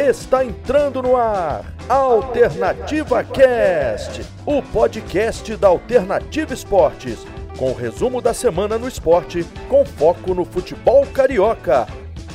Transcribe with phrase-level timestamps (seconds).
[0.00, 7.18] Está entrando no ar Alternativa Cast, o podcast da Alternativa Esportes,
[7.58, 11.86] com o resumo da semana no esporte, com foco no futebol carioca.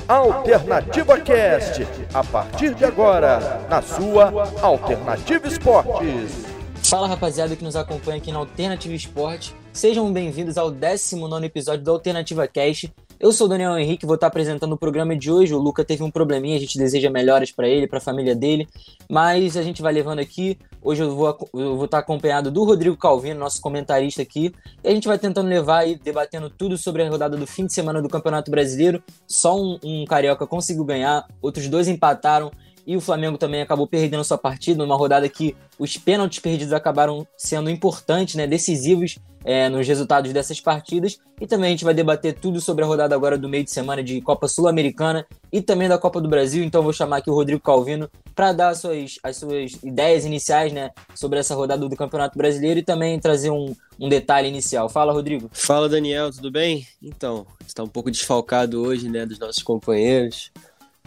[0.07, 6.45] Alternativa Cast, a partir de agora, na sua Alternativa Esportes.
[6.83, 9.55] Fala rapaziada que nos acompanha aqui na Alternativa Esporte.
[9.73, 12.93] Sejam bem-vindos ao 19 episódio do Alternativa Cast.
[13.17, 15.53] Eu sou o Daniel Henrique, vou estar apresentando o programa de hoje.
[15.53, 18.67] O Luca teve um probleminha, a gente deseja melhoras para ele, para a família dele,
[19.09, 20.59] mas a gente vai levando aqui.
[20.81, 24.91] Hoje eu vou, eu vou estar acompanhado do Rodrigo Calvino, nosso comentarista aqui, e a
[24.91, 28.09] gente vai tentando levar e debatendo tudo sobre a rodada do fim de semana do
[28.09, 29.01] Campeonato Brasileiro.
[29.25, 32.51] Só um, um carioca conseguiu ganhar, outros dois empataram
[32.85, 37.25] e o Flamengo também acabou perdendo sua partida, numa rodada que os pênaltis perdidos acabaram
[37.37, 41.19] sendo importantes, né, decisivos é, nos resultados dessas partidas.
[41.39, 44.03] E também a gente vai debater tudo sobre a rodada agora do meio de semana
[44.03, 46.63] de Copa Sul-Americana e também da Copa do Brasil.
[46.63, 50.73] Então vou chamar aqui o Rodrigo Calvino para dar as suas, as suas ideias iniciais
[50.73, 54.89] né, sobre essa rodada do Campeonato Brasileiro e também trazer um, um detalhe inicial.
[54.89, 55.49] Fala, Rodrigo.
[55.53, 56.87] Fala, Daniel, tudo bem?
[57.01, 60.51] Então, está um pouco desfalcado hoje né, dos nossos companheiros.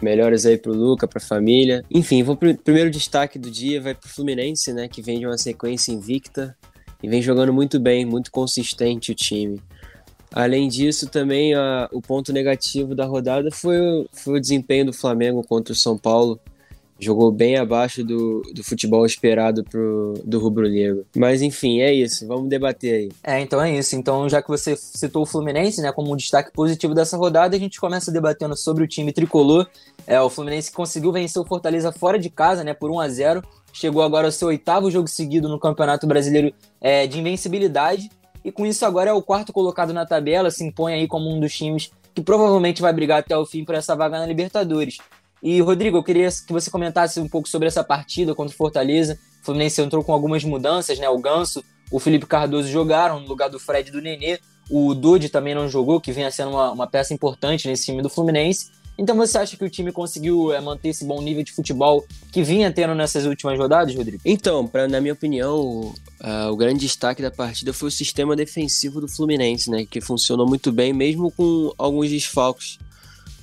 [0.01, 1.83] Melhores aí pro Luca, pra família.
[1.91, 5.91] Enfim, pro primeiro destaque do dia vai pro Fluminense, né, que vem de uma sequência
[5.91, 6.55] invicta
[7.01, 9.61] e vem jogando muito bem, muito consistente o time.
[10.31, 15.43] Além disso, também a, o ponto negativo da rodada foi, foi o desempenho do Flamengo
[15.43, 16.39] contra o São Paulo,
[16.99, 21.05] jogou bem abaixo do, do futebol esperado pro, do rubro-negro.
[21.15, 23.09] Mas enfim, é isso, vamos debater aí.
[23.23, 23.95] É, então é isso.
[23.95, 27.59] Então, já que você citou o Fluminense, né, como um destaque positivo dessa rodada, a
[27.59, 29.67] gente começa debatendo sobre o time tricolor.
[30.05, 33.43] É, o Fluminense conseguiu vencer o Fortaleza fora de casa, né, por 1 a 0
[33.73, 38.09] Chegou agora ao seu oitavo jogo seguido no Campeonato Brasileiro é, de invencibilidade.
[38.43, 41.39] E com isso agora é o quarto colocado na tabela, se impõe aí como um
[41.39, 44.97] dos times que provavelmente vai brigar até o fim por essa vaga na Libertadores.
[45.41, 49.17] E, Rodrigo, eu queria que você comentasse um pouco sobre essa partida contra o Fortaleza.
[49.41, 51.07] O Fluminense entrou com algumas mudanças, né?
[51.09, 54.39] O Ganso, o Felipe Cardoso jogaram no lugar do Fred e do Nenê.
[54.69, 58.09] O Dude também não jogou, que vinha sendo uma, uma peça importante nesse time do
[58.09, 58.69] Fluminense.
[58.99, 62.43] Então você acha que o time conseguiu é, manter esse bom nível de futebol que
[62.43, 64.21] vinha tendo nessas últimas rodadas, Rodrigo?
[64.25, 68.99] Então, pra, na minha opinião, uh, o grande destaque da partida foi o sistema defensivo
[68.99, 69.85] do Fluminense, né?
[69.89, 72.77] Que funcionou muito bem, mesmo com alguns desfalques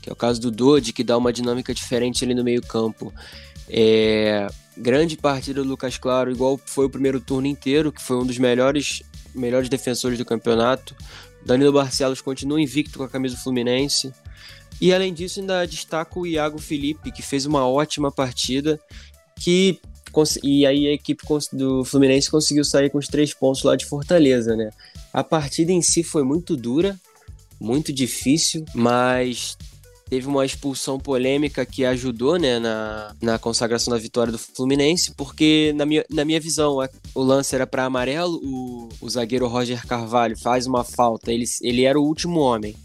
[0.03, 3.13] que é o caso do Dodi, que dá uma dinâmica diferente ali no meio-campo.
[3.69, 4.47] É,
[4.77, 8.39] grande partida do Lucas Claro, igual foi o primeiro turno inteiro, que foi um dos
[8.39, 9.03] melhores,
[9.35, 10.95] melhores defensores do campeonato.
[11.45, 14.13] Danilo Barcelos continua invicto com a camisa do Fluminense.
[14.81, 18.79] E além disso, ainda destaco o Iago Felipe, que fez uma ótima partida,
[19.41, 19.79] que
[20.43, 21.23] e aí a equipe
[21.53, 24.71] do Fluminense conseguiu sair com os três pontos lá de Fortaleza, né?
[25.13, 26.99] A partida em si foi muito dura,
[27.61, 29.59] muito difícil, mas
[30.09, 35.73] Teve uma expulsão polêmica que ajudou né, na, na consagração da vitória do Fluminense, porque,
[35.75, 36.77] na minha, na minha visão,
[37.13, 41.83] o lance era para amarelo, o, o zagueiro Roger Carvalho faz uma falta, ele, ele
[41.83, 42.77] era o último homem.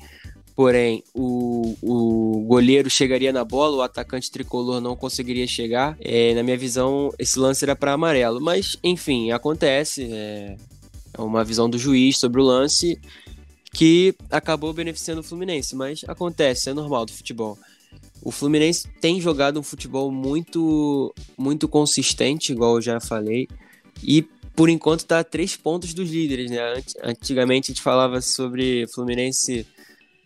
[0.56, 5.98] Porém, o, o goleiro chegaria na bola, o atacante tricolor não conseguiria chegar.
[6.00, 8.42] É, na minha visão, esse lance era para amarelo.
[8.42, 10.10] Mas, enfim, acontece.
[10.12, 10.58] É,
[11.14, 13.00] é uma visão do juiz sobre o lance
[13.74, 17.58] que acabou beneficiando o Fluminense, mas acontece, é normal do futebol.
[18.22, 23.48] O Fluminense tem jogado um futebol muito muito consistente, igual eu já falei,
[24.04, 24.24] e
[24.56, 26.60] por enquanto está a três pontos dos líderes, né?
[27.04, 29.66] Antigamente a gente falava sobre Fluminense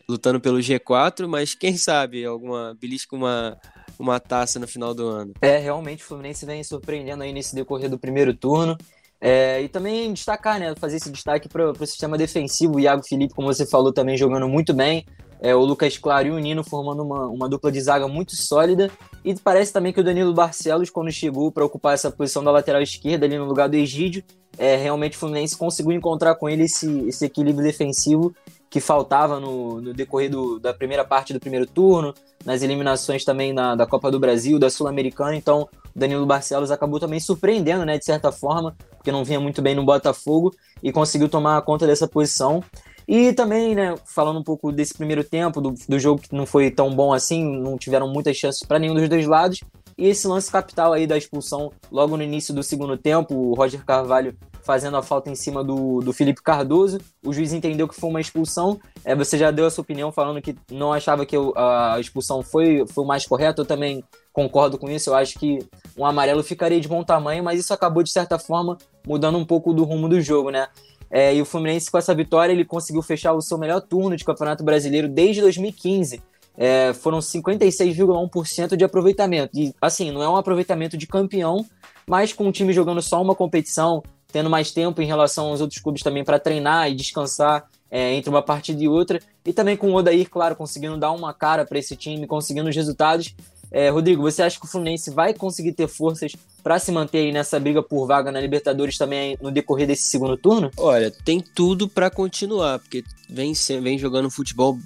[0.07, 3.57] lutando pelo G4, mas quem sabe alguma belisca uma
[3.97, 5.33] uma taça no final do ano.
[5.41, 8.77] É, realmente o Fluminense vem surpreendendo aí nesse decorrer do primeiro turno.
[9.19, 12.75] É, e também destacar, né, fazer esse destaque para o sistema defensivo.
[12.75, 15.05] O Iago Felipe, como você falou, também jogando muito bem.
[15.41, 18.91] É, o Lucas Claro e o Nino formando uma, uma dupla de zaga muito sólida.
[19.23, 22.81] E parece também que o Danilo Barcelos, quando chegou para ocupar essa posição da lateral
[22.81, 24.23] esquerda, ali no lugar do Egídio,
[24.57, 28.33] é, realmente o Fluminense conseguiu encontrar com ele esse, esse equilíbrio defensivo
[28.75, 32.13] que faltava no, no decorrer do, da primeira parte do primeiro turno,
[32.44, 35.33] nas eliminações também na, da Copa do Brasil, da Sul-Americana.
[35.33, 39.75] Então, Danilo Barcelos acabou também surpreendendo, né, de certa forma, porque não vinha muito bem
[39.75, 42.62] no Botafogo e conseguiu tomar conta dessa posição.
[43.07, 46.69] E também, né, falando um pouco desse primeiro tempo, do, do jogo que não foi
[46.69, 49.62] tão bom assim, não tiveram muitas chances para nenhum dos dois lados.
[49.98, 53.86] E esse lance capital aí da expulsão logo no início do segundo tempo, o Roger
[53.86, 57.00] Carvalho fazendo a falta em cima do, do Felipe Cardoso.
[57.23, 58.79] O juiz entendeu que foi uma expulsão.
[59.03, 62.83] É, você já deu a sua opinião falando que não achava que a expulsão foi,
[62.88, 63.62] foi o mais correto.
[63.62, 64.03] Eu também
[64.33, 65.12] concordo com isso.
[65.12, 65.59] Eu acho que
[65.95, 68.77] um amarelo ficaria de bom tamanho, mas isso acabou, de certa forma,
[69.07, 70.68] mudando um pouco do rumo do jogo, né?
[71.11, 74.25] É, e o Fluminense, com essa vitória, ele conseguiu fechar o seu melhor turno de
[74.25, 76.21] Campeonato Brasileiro desde 2015.
[76.57, 79.57] é, foram 56,1% de aproveitamento.
[79.57, 81.65] E, assim, não é um aproveitamento de campeão,
[82.07, 84.01] mas com o time jogando só uma competição,
[84.35, 88.29] tendo mais tempo em relação aos outros clubes também para treinar e descansar é, entre
[88.29, 89.17] uma partida e outra.
[89.45, 92.75] E também com o Odair, claro, conseguindo dar uma cara para esse time, conseguindo os
[92.75, 93.33] resultados.
[93.71, 97.31] É, Rodrigo, você acha que o Fluminense vai conseguir ter forças para se manter aí
[97.31, 100.69] nessa briga por vaga na Libertadores também no decorrer desse segundo turno?
[100.75, 104.77] Olha, tem tudo para continuar, porque vem, vem jogando futebol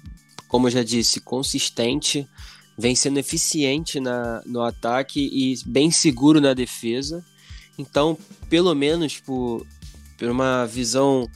[0.48, 2.28] como eu já disse, consistente,
[2.78, 7.26] vem sendo eficiente na, no ataque e bem seguro na defesa.
[7.80, 8.18] Então,
[8.50, 9.66] pelo menos por,
[10.18, 11.28] por uma visão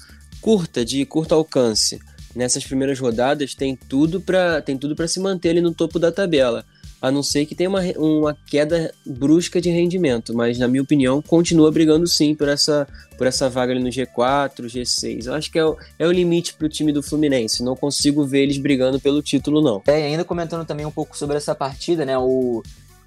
[0.42, 2.00] curta, de curto alcance,
[2.36, 6.12] nessas primeiras rodadas tem tudo para tem tudo para se manter ali no topo da
[6.12, 6.66] tabela
[7.04, 11.22] a não ser que tenha uma, uma queda brusca de rendimento, mas na minha opinião
[11.22, 12.88] continua brigando sim por essa,
[13.18, 15.26] por essa vaga ali no G4, G6.
[15.26, 18.26] Eu acho que é o, é o limite para o time do Fluminense, não consigo
[18.26, 19.82] ver eles brigando pelo título não.
[19.86, 22.64] É, ainda comentando também um pouco sobre essa partida, né, o,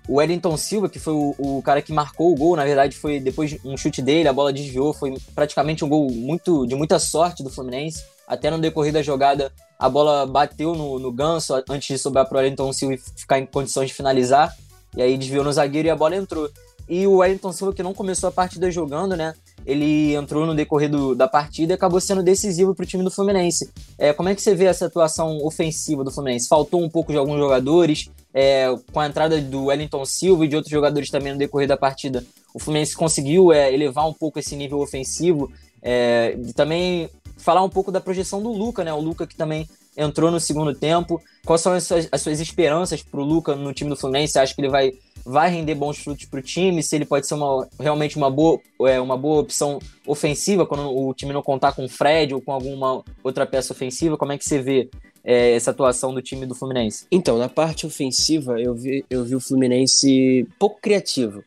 [0.08, 3.18] o Wellington Silva, que foi o, o, cara que marcou o gol, na verdade foi
[3.18, 6.98] depois de um chute dele, a bola desviou, foi praticamente um gol muito de muita
[6.98, 8.04] sorte do Fluminense.
[8.26, 12.36] Até no decorrer da jogada, a bola bateu no, no ganso antes de sobrar para
[12.36, 14.54] o Wellington Silva e ficar em condições de finalizar.
[14.96, 16.50] E aí desviou no zagueiro e a bola entrou.
[16.88, 19.34] E o Wellington Silva, que não começou a partida jogando, né?
[19.66, 23.10] Ele entrou no decorrer do, da partida e acabou sendo decisivo para o time do
[23.10, 23.68] Fluminense.
[23.98, 26.46] É, como é que você vê essa atuação ofensiva do Fluminense?
[26.46, 30.54] Faltou um pouco de alguns jogadores, é, com a entrada do Wellington Silva e de
[30.54, 32.24] outros jogadores também no decorrer da partida.
[32.54, 35.50] O Fluminense conseguiu é, elevar um pouco esse nível ofensivo.
[35.82, 38.92] É, também falar um pouco da projeção do Luca, né?
[38.92, 41.20] O Luca que também entrou no segundo tempo.
[41.44, 44.32] Quais são as suas, as suas esperanças para o Luca no time do Fluminense?
[44.32, 44.93] Você acha que ele vai,
[45.25, 46.82] vai render bons frutos para o time?
[46.82, 51.14] Se ele pode ser uma, realmente uma boa, é, uma boa opção ofensiva quando o
[51.14, 54.16] time não contar com o Fred ou com alguma outra peça ofensiva?
[54.16, 54.90] Como é que você vê
[55.25, 57.06] é, essa atuação do time do Fluminense?
[57.10, 61.42] Então, na parte ofensiva, eu vi, eu vi o Fluminense pouco criativo.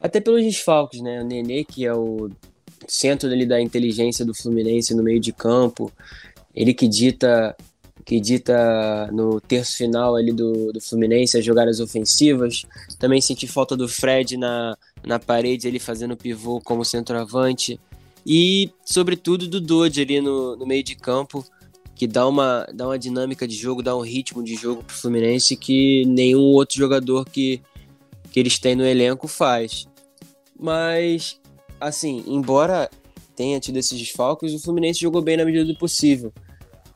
[0.00, 1.22] Até pelos desfalques, né?
[1.22, 2.30] O Nenê, que é o
[2.86, 5.90] centro ali da inteligência do Fluminense no meio de campo,
[6.54, 7.56] ele que dita
[8.04, 12.64] que dita no terço final ali do, do Fluminense as jogadas ofensivas.
[12.98, 17.80] Também senti falta do Fred na, na parede, ele fazendo pivô como centroavante.
[18.26, 21.44] E, sobretudo, do Dodge ali no, no meio de campo,
[21.94, 25.56] que dá uma, dá uma dinâmica de jogo, dá um ritmo de jogo pro Fluminense
[25.56, 27.60] que nenhum outro jogador que,
[28.30, 29.86] que eles têm no elenco faz.
[30.58, 31.40] Mas
[31.80, 32.90] assim, embora
[33.36, 36.32] tenha tido esses desfalques, o Fluminense jogou bem na medida do possível.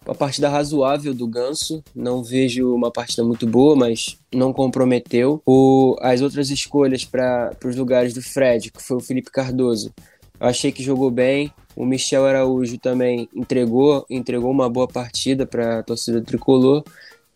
[0.09, 5.43] Uma partida razoável do Ganso, não vejo uma partida muito boa, mas não comprometeu.
[5.45, 9.93] O, as outras escolhas para os lugares do Fred, que foi o Felipe Cardoso,
[10.41, 11.53] eu achei que jogou bem.
[11.77, 16.83] O Michel Araújo também entregou, entregou uma boa partida para a torcida tricolor.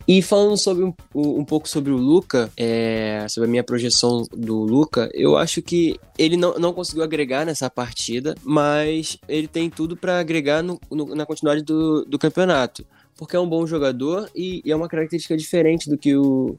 [0.05, 4.59] E falando sobre um, um pouco sobre o Luca, é, sobre a minha projeção do
[4.59, 9.95] Luca, eu acho que ele não, não conseguiu agregar nessa partida, mas ele tem tudo
[9.95, 12.85] para agregar no, no, na continuidade do, do campeonato.
[13.15, 16.57] Porque é um bom jogador e, e é uma característica diferente do que o,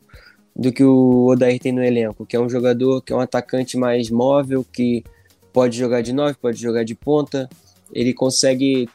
[0.56, 3.76] do que o Odair tem no elenco, que é um jogador que é um atacante
[3.76, 5.04] mais móvel, que
[5.52, 7.48] pode jogar de nove, pode jogar de ponta,
[7.92, 8.88] ele consegue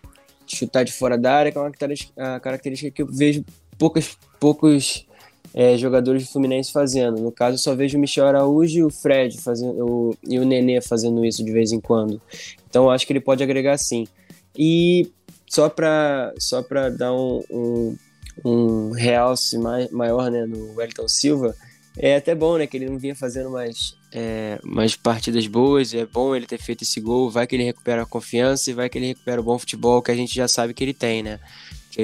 [0.47, 3.45] chutar de fora da área, que é uma característica que eu vejo
[3.79, 5.07] poucas, poucos
[5.53, 7.19] é, jogadores do Fluminense fazendo.
[7.21, 10.45] No caso, eu só vejo o Michel Araújo e o Fred fazendo, o, e o
[10.45, 12.21] Nenê fazendo isso de vez em quando.
[12.69, 14.07] Então, acho que ele pode agregar sim.
[14.55, 15.09] E
[15.47, 16.63] só para só
[16.95, 17.97] dar um, um,
[18.45, 21.55] um realce mai, maior né, no Wellington Silva,
[21.97, 25.93] é até bom né, que ele não vinha fazendo mais, é, mais partidas boas.
[25.93, 27.29] É bom ele ter feito esse gol.
[27.29, 30.11] Vai que ele recupera a confiança e vai que ele recupera o bom futebol que
[30.11, 31.39] a gente já sabe que ele tem, né?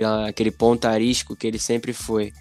[0.03, 2.33] Aquele, pontarisco que ele sempre foi.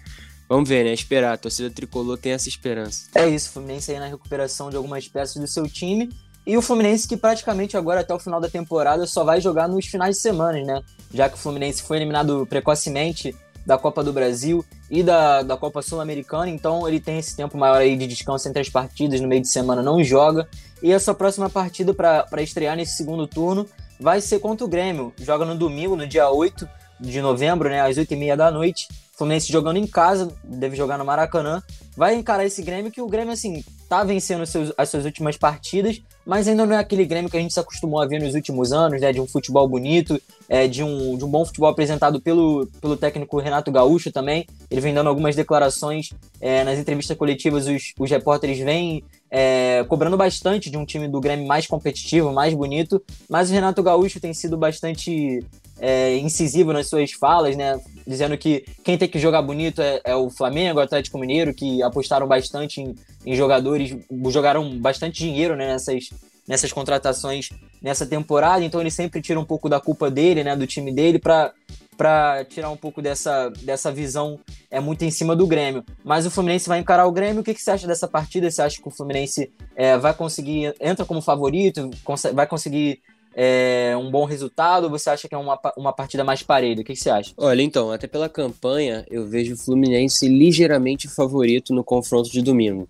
[0.47, 0.93] Vamos ver, né?
[0.93, 1.33] Esperar.
[1.33, 3.07] A torcida tricolor tem essa esperança.
[3.15, 6.09] É isso, o Fluminense aí na recuperação de algumas peças do seu time.
[6.45, 9.87] E o Fluminense que praticamente agora até o final da temporada só vai jogar nos
[9.87, 10.81] finais de semana, né?
[11.11, 13.35] Já que o Fluminense foi eliminado precocemente
[13.65, 17.77] da Copa do Brasil e da, da Copa Sul-Americana, então ele tem esse tempo maior
[17.77, 20.47] aí de descanso entre as partidas, no meio de semana não joga.
[20.83, 23.67] E essa próxima partida para estrear nesse segundo turno
[23.99, 25.11] vai ser contra o Grêmio.
[25.17, 26.67] Joga no domingo, no dia 8
[26.99, 28.87] de novembro, né, às 8h30 da noite.
[29.17, 31.63] Fluminense jogando em casa, deve jogar no Maracanã.
[31.95, 36.01] Vai encarar esse Grêmio que o Grêmio, assim, tá vencendo seus, as suas últimas partidas,
[36.25, 38.73] mas ainda não é aquele Grêmio que a gente se acostumou a ver nos últimos
[38.73, 39.13] anos, né?
[39.13, 43.39] De um futebol bonito, é, de, um, de um bom futebol apresentado pelo, pelo técnico
[43.39, 44.45] Renato Gaúcho também.
[44.69, 46.09] Ele vem dando algumas declarações
[46.41, 51.21] é, nas entrevistas coletivas, os, os repórteres vêm é, cobrando bastante de um time do
[51.21, 55.41] Grêmio mais competitivo, mais bonito, mas o Renato Gaúcho tem sido bastante
[55.79, 57.79] é, incisivo nas suas falas, né?
[58.07, 61.81] dizendo que quem tem que jogar bonito é, é o Flamengo, o Atlético Mineiro, que
[61.81, 63.95] apostaram bastante em, em jogadores,
[64.29, 66.09] jogaram bastante dinheiro né, nessas,
[66.47, 67.49] nessas contratações
[67.81, 71.19] nessa temporada, então ele sempre tira um pouco da culpa dele, né, do time dele,
[71.19, 74.39] para tirar um pouco dessa, dessa visão
[74.69, 75.83] é muito em cima do Grêmio.
[76.03, 77.41] Mas o Fluminense vai encarar o Grêmio.
[77.41, 78.49] O que, que você acha dessa partida?
[78.49, 81.89] Você acha que o Fluminense é, vai conseguir, entra como favorito,
[82.33, 82.99] vai conseguir
[83.35, 84.85] é, um bom resultado?
[84.85, 86.81] Ou você acha que é uma, uma partida mais parelha?
[86.81, 87.33] O que, que você acha?
[87.37, 92.87] Olha, então, até pela campanha, eu vejo o Fluminense ligeiramente favorito no confronto de domingo.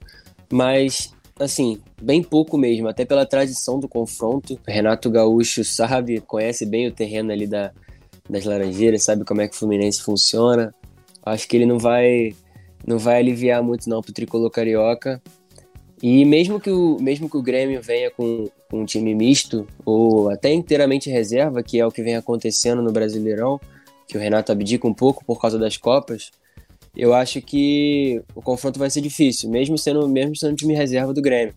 [0.52, 4.60] Mas assim, bem pouco mesmo, até pela tradição do confronto.
[4.66, 7.72] Renato Gaúcho sabe, conhece bem o terreno ali da,
[8.30, 10.74] das Laranjeiras, sabe como é que o Fluminense funciona.
[11.25, 12.36] Acho que ele não vai
[12.86, 15.22] não vai aliviar muito não pro tricolor carioca.
[16.02, 20.30] E mesmo que o, mesmo que o Grêmio venha com, com um time misto, ou
[20.30, 23.60] até inteiramente reserva, que é o que vem acontecendo no Brasileirão,
[24.08, 26.32] que o Renato abdica um pouco por causa das Copas,
[26.96, 31.22] eu acho que o confronto vai ser difícil, mesmo sendo mesmo sendo time reserva do
[31.22, 31.54] Grêmio.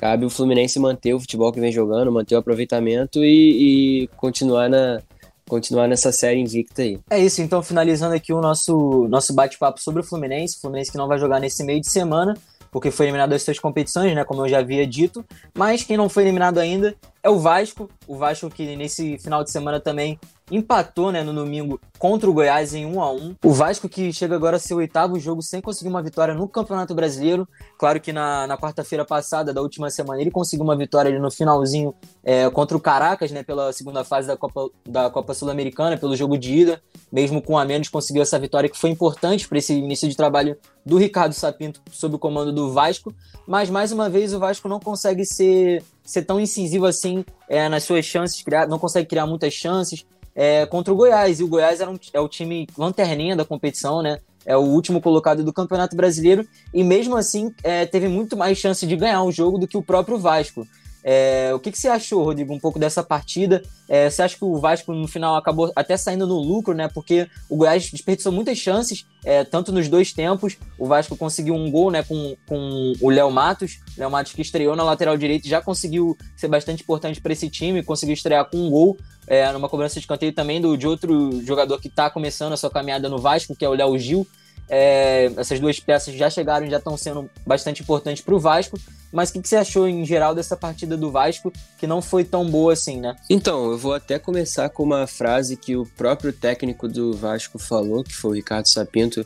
[0.00, 4.68] Cabe o Fluminense manter o futebol que vem jogando, manter o aproveitamento e, e continuar
[4.68, 5.00] na
[5.46, 6.98] continuar nessa série invicta aí.
[7.10, 10.98] É isso, então finalizando aqui o nosso nosso bate-papo sobre o Fluminense, o Fluminense que
[10.98, 12.34] não vai jogar nesse meio de semana,
[12.74, 15.24] porque foi eliminado das suas competições, né, como eu já havia dito,
[15.56, 19.52] mas quem não foi eliminado ainda é o Vasco, o Vasco que nesse final de
[19.52, 20.18] semana também
[20.50, 24.34] empatou né, no domingo contra o Goiás em 1 a 1 O Vasco que chega
[24.34, 27.48] agora a seu oitavo jogo sem conseguir uma vitória no Campeonato Brasileiro.
[27.78, 31.30] Claro que na, na quarta-feira passada, da última semana, ele conseguiu uma vitória ali no
[31.30, 36.14] finalzinho é, contra o Caracas, né, pela segunda fase da Copa, da Copa Sul-Americana, pelo
[36.14, 36.82] jogo de ida.
[37.10, 40.56] Mesmo com a menos, conseguiu essa vitória que foi importante para esse início de trabalho
[40.84, 43.14] do Ricardo Sapinto sob o comando do Vasco.
[43.46, 47.84] Mas mais uma vez o Vasco não consegue ser, ser tão incisivo assim é, nas
[47.84, 51.40] suas chances, criar, não consegue criar muitas chances é, contra o Goiás.
[51.40, 54.18] E o Goiás um, é o time lanterninha da competição, né?
[54.46, 58.86] É o último colocado do Campeonato Brasileiro e mesmo assim é, teve muito mais chance
[58.86, 60.66] de ganhar o jogo do que o próprio Vasco.
[61.06, 63.62] É, o que, que, você achou, Rodrigo, um pouco dessa partida?
[63.86, 66.88] É, você acha que o Vasco no final acabou até saindo no lucro, né?
[66.88, 70.56] Porque o Goiás desperdiçou muitas chances, é, tanto nos dois tempos.
[70.78, 73.80] O Vasco conseguiu um gol né, com, com o Léo Matos.
[73.98, 77.82] Léo Matos que estreou na lateral direita já conseguiu ser bastante importante para esse time,
[77.82, 78.96] conseguiu estrear com um gol.
[79.26, 82.70] É, numa cobrança de escanteio também do, de outro jogador que está começando a sua
[82.70, 84.26] caminhada no Vasco, que é o Léo Gil.
[84.68, 88.78] É, essas duas peças já chegaram, já estão sendo bastante importantes para o Vasco.
[89.12, 92.24] Mas o que, que, você achou em geral dessa partida do Vasco, que não foi
[92.24, 93.14] tão boa assim, né?
[93.30, 98.02] Então, eu vou até começar com uma frase que o próprio técnico do Vasco falou,
[98.02, 99.24] que foi o Ricardo Sapinto.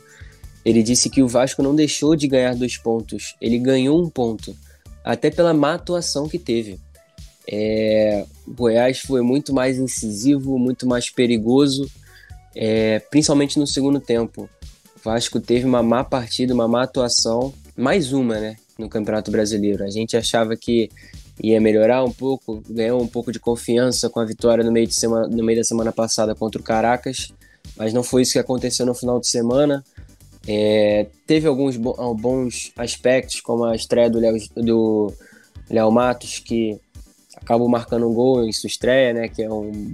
[0.63, 4.55] Ele disse que o Vasco não deixou de ganhar dois pontos, ele ganhou um ponto,
[5.03, 6.79] até pela má atuação que teve.
[7.51, 11.89] É, o Goiás foi muito mais incisivo, muito mais perigoso,
[12.55, 14.47] é, principalmente no segundo tempo.
[15.03, 18.57] Vasco teve uma má partida, uma má atuação, mais uma, né?
[18.79, 19.83] no Campeonato Brasileiro.
[19.83, 20.89] A gente achava que
[21.43, 24.95] ia melhorar um pouco, ganhou um pouco de confiança com a vitória no meio, de
[24.95, 27.31] semana, no meio da semana passada contra o Caracas,
[27.77, 29.83] mas não foi isso que aconteceu no final de semana.
[30.47, 35.13] É, teve alguns bons aspectos, como a estreia do Léo, do
[35.69, 36.79] Léo Matos, que
[37.35, 39.93] acabou marcando um gol em sua estreia, né, que é um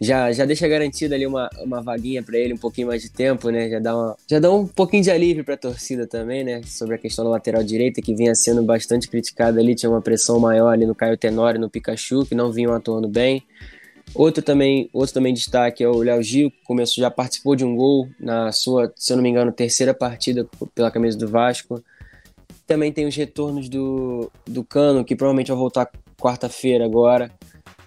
[0.00, 3.50] já, já deixa garantida ali uma, uma vaguinha para ele, um pouquinho mais de tempo,
[3.50, 3.68] né?
[3.68, 6.62] Já dá, uma, já dá um pouquinho de alívio para a torcida também, né?
[6.64, 10.40] Sobre a questão da lateral direita, que vinha sendo bastante criticada ali, tinha uma pressão
[10.40, 13.42] maior ali no Caio Tenório, no Pikachu, que não vinham atuando bem.
[14.14, 17.74] Outro também, outro também destaque é o Léo Gil, que começou, já participou de um
[17.74, 21.82] gol na sua, se eu não me engano, terceira partida pela camisa do Vasco.
[22.66, 27.30] Também tem os retornos do, do Cano, que provavelmente vai voltar quarta-feira agora.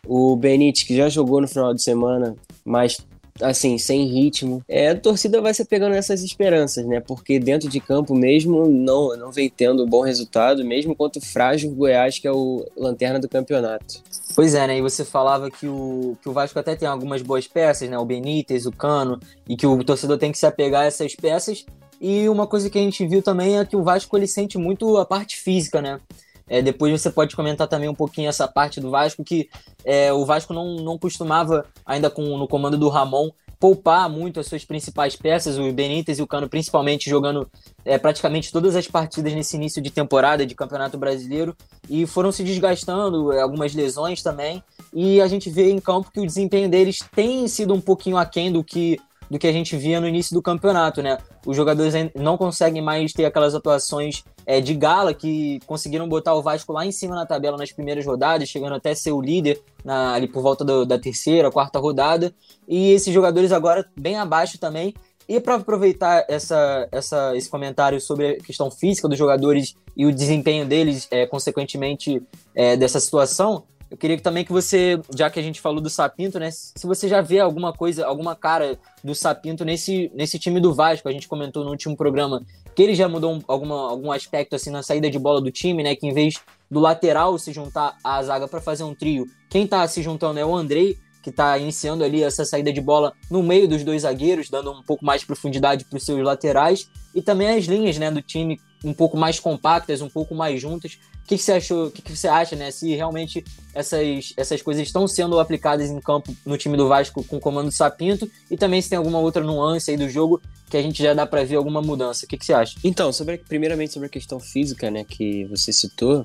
[0.08, 2.98] O Benítez, que já jogou no final de semana, mas
[3.42, 4.64] assim, sem ritmo.
[4.68, 7.00] É, a torcida vai se pegando nessas esperanças, né?
[7.00, 11.72] Porque dentro de campo mesmo não, não vem tendo bom resultado, mesmo contra o frágil
[11.72, 14.02] Goiás, que é o lanterna do campeonato.
[14.36, 14.78] Pois é, né?
[14.78, 17.98] E você falava que o, que o Vasco até tem algumas boas peças, né?
[17.98, 21.66] O Benítez, o Cano, e que o torcedor tem que se apegar a essas peças.
[22.00, 24.98] E uma coisa que a gente viu também é que o Vasco ele sente muito
[24.98, 26.00] a parte física, né?
[26.48, 29.50] É, depois você pode comentar também um pouquinho essa parte do Vasco, que
[29.84, 34.46] é, o Vasco não, não costumava, ainda com, no comando do Ramon, poupar muito as
[34.46, 37.50] suas principais peças, o Benítez e o Cano principalmente jogando
[37.84, 41.56] é, praticamente todas as partidas nesse início de temporada de Campeonato Brasileiro
[41.90, 44.64] e foram se desgastando, é, algumas lesões também,
[44.94, 48.52] e a gente vê em campo que o desempenho deles tem sido um pouquinho aquém
[48.52, 51.18] do que do que a gente via no início do campeonato, né?
[51.46, 56.42] Os jogadores não conseguem mais ter aquelas atuações é, de gala que conseguiram botar o
[56.42, 60.14] Vasco lá em cima na tabela nas primeiras rodadas, chegando até ser o líder na,
[60.14, 62.34] ali por volta do, da terceira, quarta rodada.
[62.68, 64.94] E esses jogadores agora bem abaixo também.
[65.28, 70.14] E para aproveitar essa, essa, esse comentário sobre a questão física dos jogadores e o
[70.14, 72.22] desempenho deles, é, consequentemente,
[72.56, 76.40] é, dessa situação, eu queria também que você, já que a gente falou do Sapinto,
[76.40, 76.52] né?
[76.52, 81.08] Se você já vê alguma coisa, alguma cara do Sapinto nesse, nesse time do Vasco,
[81.08, 82.44] a gente comentou no último programa
[82.76, 85.84] que ele já mudou um, alguma, algum aspecto assim na saída de bola do time,
[85.84, 85.96] né?
[85.96, 86.36] Que em vez
[86.70, 90.46] do lateral se juntar à zaga para fazer um trio, quem tá se juntando é
[90.46, 94.50] o Andrei, que tá iniciando ali essa saída de bola no meio dos dois zagueiros,
[94.50, 98.12] dando um pouco mais de profundidade para os seus laterais, e também as linhas né,
[98.12, 101.88] do time um pouco mais compactas, um pouco mais juntas, o que, que você achou?
[101.88, 102.72] O que, que você acha, né?
[102.72, 103.44] Se realmente
[103.74, 107.68] essas, essas coisas estão sendo aplicadas em campo no time do Vasco com o comando
[107.68, 111.04] do Sapinto e também se tem alguma outra nuance aí do jogo que a gente
[111.04, 112.26] já dá para ver alguma mudança.
[112.26, 112.78] O que, que você acha?
[112.82, 116.24] Então, sobre, primeiramente sobre a questão física, né, que você citou,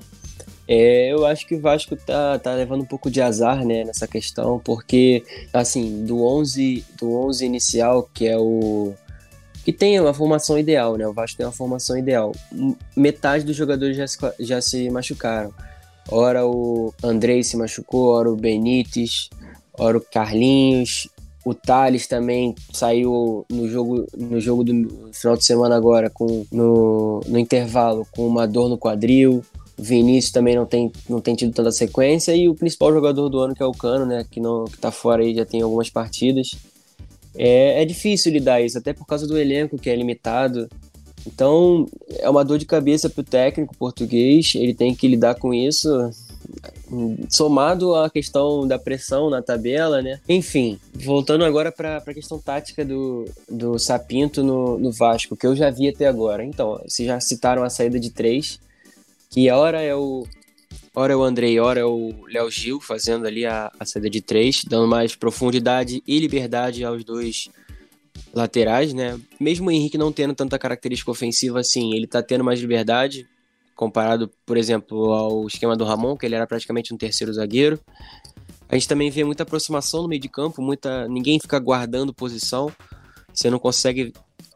[0.65, 4.07] é, eu acho que o Vasco tá, tá levando um pouco de azar, né, nessa
[4.07, 8.93] questão, porque, assim, do 11, do 11 inicial, que é o
[9.63, 11.07] que tem uma formação ideal, né?
[11.07, 12.33] O Vasco tem uma formação ideal.
[12.95, 15.53] Metade dos jogadores já se, já se machucaram.
[16.09, 19.29] Ora o Andrei se machucou, ora o Benítez,
[19.77, 21.07] ora o Carlinhos,
[21.45, 27.21] o Thales também saiu no jogo, no jogo do final de semana agora, com, no,
[27.27, 29.43] no intervalo, com uma dor no quadril.
[29.77, 32.33] O Vinícius também não tem, não tem tido tanta sequência.
[32.33, 34.25] E o principal jogador do ano, que é o Cano, né?
[34.29, 36.51] Que, não, que tá fora aí já tem algumas partidas.
[37.35, 40.69] É, é difícil lidar isso, até por causa do elenco que é limitado.
[41.25, 41.87] Então,
[42.19, 46.11] é uma dor de cabeça para o técnico português, ele tem que lidar com isso,
[47.29, 50.19] somado à questão da pressão na tabela, né?
[50.27, 55.55] Enfim, voltando agora para a questão tática do, do Sapinto no, no Vasco, que eu
[55.55, 56.43] já vi até agora.
[56.43, 58.59] Então, vocês já citaram a saída de três,
[59.29, 60.25] que hora é o
[60.95, 64.21] Ora é o Andrei, ora é o Léo Gil, fazendo ali a, a saída de
[64.21, 67.49] três, dando mais profundidade e liberdade aos dois
[68.31, 69.19] laterais, né?
[69.39, 73.27] Mesmo o Henrique não tendo tanta característica ofensiva assim, ele tá tendo mais liberdade,
[73.75, 77.79] comparado, por exemplo, ao esquema do Ramon, que ele era praticamente um terceiro zagueiro.
[78.69, 82.71] A gente também vê muita aproximação no meio de campo, muita ninguém fica guardando posição.
[83.33, 84.13] Você não consegue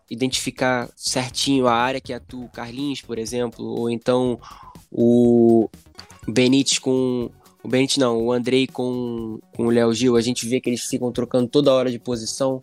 [0.10, 4.40] identificar certinho a área que atua o Carlinhos, por exemplo, ou então
[4.92, 5.68] o
[6.28, 7.30] Benítez com.
[7.64, 10.84] O Benítez não, o Andrei com, com o Léo Gil, a gente vê que eles
[10.84, 12.60] ficam trocando toda hora de posição.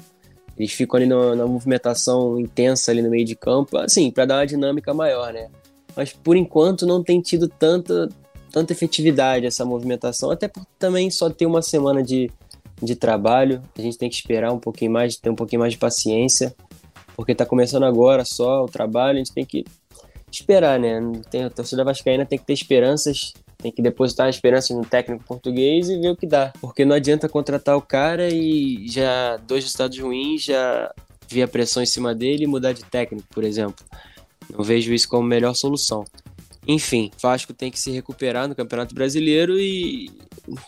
[0.57, 4.39] Eles ficam ali na, na movimentação intensa ali no meio de campo, assim, para dar
[4.39, 5.51] uma dinâmica maior, né?
[5.97, 8.09] Mas por enquanto não tem tido tanta,
[8.53, 12.31] tanta efetividade essa movimentação, até por também só ter uma semana de,
[12.81, 13.63] de trabalho.
[13.77, 16.55] A gente tem que esperar um pouquinho mais, ter um pouquinho mais de paciência,
[17.17, 19.65] porque está começando agora só o trabalho, a gente tem que
[20.31, 21.01] esperar, né?
[21.31, 23.33] Tem, a torcida vascaína tem que ter esperanças,
[23.65, 26.53] tem que depositar esperanças no técnico português e ver o que dá.
[26.61, 30.93] Porque não adianta contratar o cara e já dois resultados ruins, já
[31.27, 33.83] vir a pressão em cima dele e mudar de técnico, por exemplo.
[34.53, 36.05] Não vejo isso como a melhor solução.
[36.69, 40.11] Enfim, Vasco tem que se recuperar no Campeonato Brasileiro e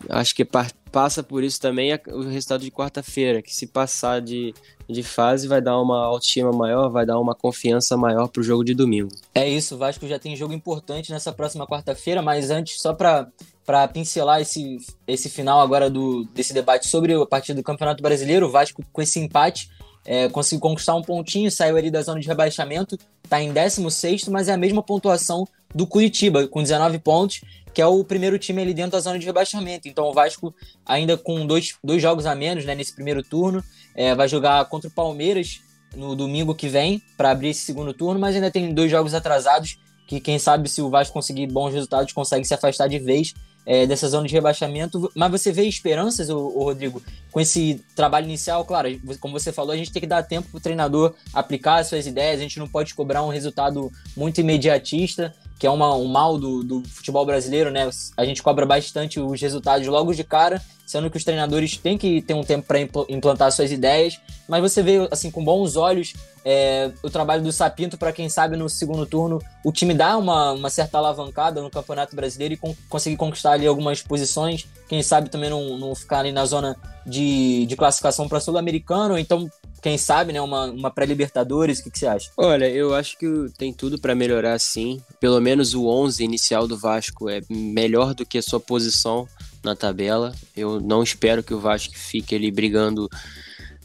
[0.08, 0.46] acho que
[0.90, 4.54] passa por isso também o resultado de quarta-feira, que se passar de,
[4.88, 8.64] de fase vai dar uma autoestima maior, vai dar uma confiança maior para o jogo
[8.64, 9.10] de domingo.
[9.34, 13.28] É isso, o Vasco já tem jogo importante nessa próxima quarta-feira, mas antes, só para
[13.64, 18.46] para pincelar esse, esse final agora do, desse debate sobre a partida do Campeonato Brasileiro,
[18.46, 19.68] o Vasco com esse empate
[20.04, 24.48] é, conseguiu conquistar um pontinho, saiu ali da zona de rebaixamento, está em 16, mas
[24.48, 27.40] é a mesma pontuação do Curitiba, com 19 pontos,
[27.74, 29.88] que é o primeiro time ali dentro da zona de rebaixamento.
[29.88, 30.54] Então o Vasco,
[30.86, 33.62] ainda com dois, dois jogos a menos né, nesse primeiro turno,
[33.96, 35.60] é, vai jogar contra o Palmeiras
[35.96, 39.78] no domingo que vem para abrir esse segundo turno, mas ainda tem dois jogos atrasados
[40.06, 43.86] que quem sabe se o Vasco conseguir bons resultados consegue se afastar de vez é,
[43.86, 45.10] dessa zona de rebaixamento.
[45.16, 48.64] Mas você vê esperanças, ô, Rodrigo, com esse trabalho inicial?
[48.64, 51.88] Claro, como você falou, a gente tem que dar tempo para o treinador aplicar as
[51.88, 56.06] suas ideias, a gente não pode cobrar um resultado muito imediatista, que é uma, um
[56.06, 57.88] mal do, do futebol brasileiro, né?
[58.16, 62.22] A gente cobra bastante os resultados logo de cara sendo que os treinadores têm que
[62.22, 66.14] ter um tempo para implantar suas ideias, mas você vê assim com bons olhos
[66.44, 70.52] é, o trabalho do Sapinto para quem sabe no segundo turno o time dá uma,
[70.52, 75.28] uma certa alavancada no Campeonato Brasileiro e con conseguir conquistar ali algumas posições, quem sabe
[75.28, 79.50] também não, não ficar ali na zona de, de classificação para Sul-Americano, então
[79.86, 82.28] quem sabe, né, uma, uma pré-Libertadores, o que, que, você acha?
[82.36, 85.00] Olha, eu acho que tem tudo para melhorar sim.
[85.20, 89.28] Pelo menos o 11 inicial do Vasco é melhor do que a sua posição
[89.62, 90.34] na tabela.
[90.56, 93.08] Eu não espero que o Vasco fique ali brigando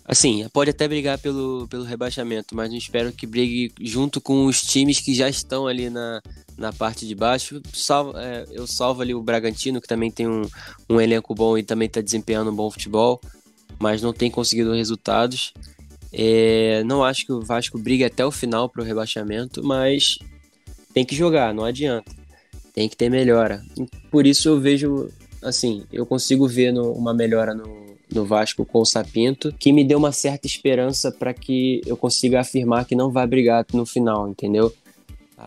[0.04, 4.60] Assim, pode até brigar pelo, pelo rebaixamento, mas não espero que brigue junto com os
[4.60, 6.20] times que já estão ali na,
[6.58, 7.62] na parte de baixo.
[7.72, 10.42] Salvo, é, eu salvo ali o Bragantino, que também tem um,
[10.90, 13.22] um elenco bom e também está desempenhando um bom futebol,
[13.80, 15.54] mas não tem conseguido resultados.
[16.14, 20.20] É, não acho que o Vasco brigue até o final para o rebaixamento, mas
[20.94, 22.12] tem que jogar, não adianta.
[22.74, 23.62] Tem que ter melhora.
[24.10, 25.10] Por isso eu vejo,
[25.42, 29.84] assim, eu consigo ver no, uma melhora no, no Vasco com o Sapinto, que me
[29.84, 34.28] deu uma certa esperança para que eu consiga afirmar que não vai brigar no final,
[34.30, 34.74] entendeu?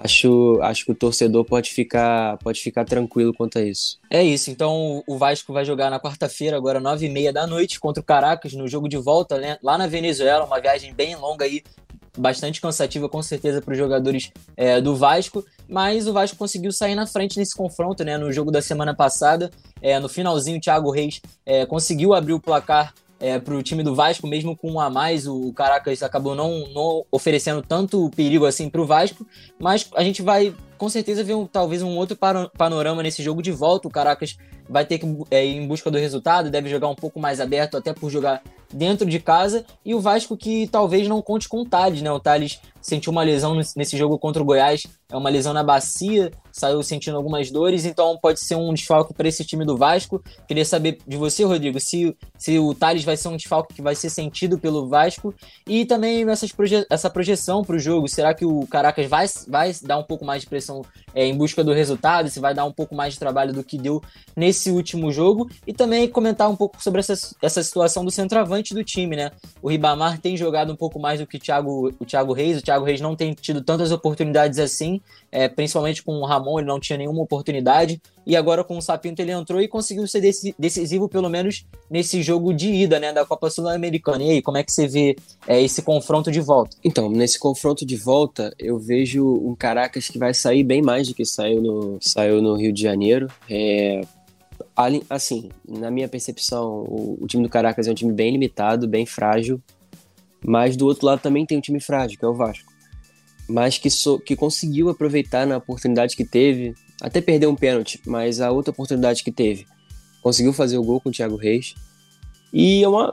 [0.02, 3.98] Acho, acho que o torcedor pode ficar, pode ficar tranquilo quanto a isso.
[4.10, 4.50] É isso.
[4.50, 8.04] Então o Vasco vai jogar na quarta-feira, agora nove e meia da noite, contra o
[8.04, 10.44] Caracas, no jogo de volta né, lá na Venezuela.
[10.44, 11.62] Uma viagem bem longa aí,
[12.16, 15.44] bastante cansativa com certeza para os jogadores é, do Vasco.
[15.68, 18.18] Mas o Vasco conseguiu sair na frente nesse confronto, né?
[18.18, 22.40] No jogo da semana passada, é, no finalzinho, o Thiago Reis é, conseguiu abrir o
[22.40, 22.92] placar
[23.24, 26.68] é, para o time do Vasco, mesmo com um a mais, o Caracas acabou não,
[26.74, 29.26] não oferecendo tanto perigo assim para o Vasco,
[29.58, 32.18] mas a gente vai com certeza ver um, talvez um outro
[32.58, 33.88] panorama nesse jogo de volta.
[33.88, 34.36] O Caracas
[34.68, 37.76] vai ter que é, ir em busca do resultado, deve jogar um pouco mais aberto,
[37.76, 39.64] até por jogar dentro de casa.
[39.84, 42.10] E o Vasco que talvez não conte com o Thales, né?
[42.10, 46.30] O Thales sentiu uma lesão nesse jogo contra o Goiás, é uma lesão na bacia,
[46.52, 50.22] saiu sentindo algumas dores, então pode ser um desfalque para esse time do Vasco.
[50.46, 53.94] Queria saber de você, Rodrigo, se, se o Thales vai ser um desfalque que vai
[53.94, 55.34] ser sentido pelo Vasco
[55.66, 58.06] e também essas proje essa projeção para o jogo.
[58.06, 60.82] Será que o Caracas vai, vai dar um pouco mais de pressão
[61.14, 62.28] é, em busca do resultado?
[62.28, 64.02] Se vai dar um pouco mais de trabalho do que deu
[64.36, 65.48] nesse último jogo?
[65.66, 69.30] E também comentar um pouco sobre essa, essa situação do centroavante do time, né?
[69.62, 72.58] O Ribamar tem jogado um pouco mais do que o Thiago, o Thiago Reis.
[72.58, 76.68] O Thiago Reis não tem tido tantas oportunidades assim, é, principalmente com o Ramon, ele
[76.68, 78.00] não tinha nenhuma oportunidade.
[78.26, 80.20] E agora com o Sapinto ele entrou e conseguiu ser
[80.58, 84.24] decisivo, pelo menos nesse jogo de ida né, da Copa Sul-Americana.
[84.24, 86.76] E aí, como é que você vê é, esse confronto de volta?
[86.82, 91.14] Então, nesse confronto de volta, eu vejo um Caracas que vai sair bem mais do
[91.14, 93.28] que saiu no, saiu no Rio de Janeiro.
[93.48, 94.00] É,
[95.08, 99.06] assim, na minha percepção, o, o, time do Caracas é um time bem limitado, bem
[99.06, 99.60] frágil.
[100.44, 102.72] Mas do outro lado também tem um time frágil, que é o Vasco.
[103.48, 108.40] Mas que, so, que conseguiu aproveitar na oportunidade que teve, até perdeu um pênalti, mas
[108.40, 109.66] a outra oportunidade que teve,
[110.22, 111.74] conseguiu fazer o gol com o Thiago Reis.
[112.52, 113.12] E é uma,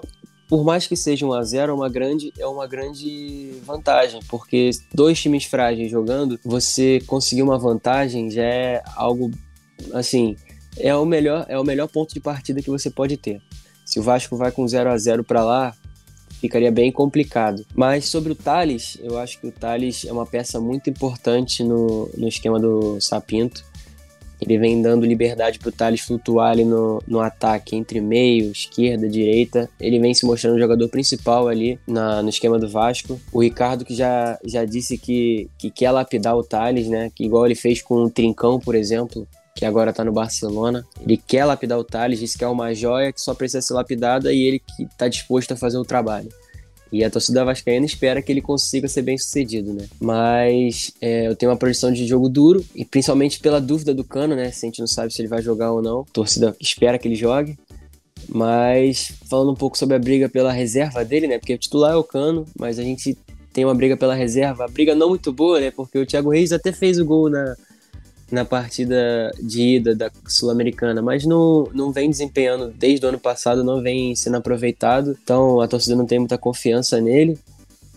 [0.51, 4.69] por mais que seja um a 0 é uma grande é uma grande vantagem, porque
[4.93, 9.31] dois times frágeis jogando, você conseguir uma vantagem já é algo
[9.93, 10.35] assim,
[10.77, 13.41] é o melhor é o melhor ponto de partida que você pode ter.
[13.85, 15.75] Se o Vasco vai com 0 a 0 para lá,
[16.39, 17.65] ficaria bem complicado.
[17.75, 22.09] Mas sobre o Thales, eu acho que o Thales é uma peça muito importante no,
[22.17, 23.63] no esquema do Sapinto.
[24.41, 29.07] Ele vem dando liberdade para o Thales flutuar ali no, no ataque entre meio, esquerda,
[29.07, 29.69] direita.
[29.79, 33.21] Ele vem se mostrando o jogador principal ali na, no esquema do Vasco.
[33.31, 37.11] O Ricardo que já, já disse que, que quer lapidar o Thales, né?
[37.13, 40.85] Que igual ele fez com o Trincão, por exemplo que agora tá no Barcelona.
[41.01, 44.33] Ele quer lapidar o Thales, disse que é uma joia que só precisa ser lapidada
[44.33, 46.29] e ele que tá disposto a fazer o trabalho.
[46.91, 49.87] E a torcida vascaína espera que ele consiga ser bem sucedido, né?
[49.99, 54.35] Mas é, eu tenho uma projeção de jogo duro, e principalmente pela dúvida do Cano,
[54.35, 54.51] né?
[54.51, 56.01] Se a gente não sabe se ele vai jogar ou não.
[56.01, 57.57] A torcida espera que ele jogue.
[58.27, 61.39] Mas falando um pouco sobre a briga pela reserva dele, né?
[61.39, 63.17] Porque o titular é o Cano, mas a gente
[63.53, 64.65] tem uma briga pela reserva.
[64.65, 65.71] A briga não muito boa, né?
[65.71, 67.55] Porque o Thiago Reis até fez o gol na,
[68.31, 73.63] na partida de ida da Sul-Americana, mas não, não vem desempenhando desde o ano passado,
[73.63, 77.37] não vem sendo aproveitado, então a torcida não tem muita confiança nele.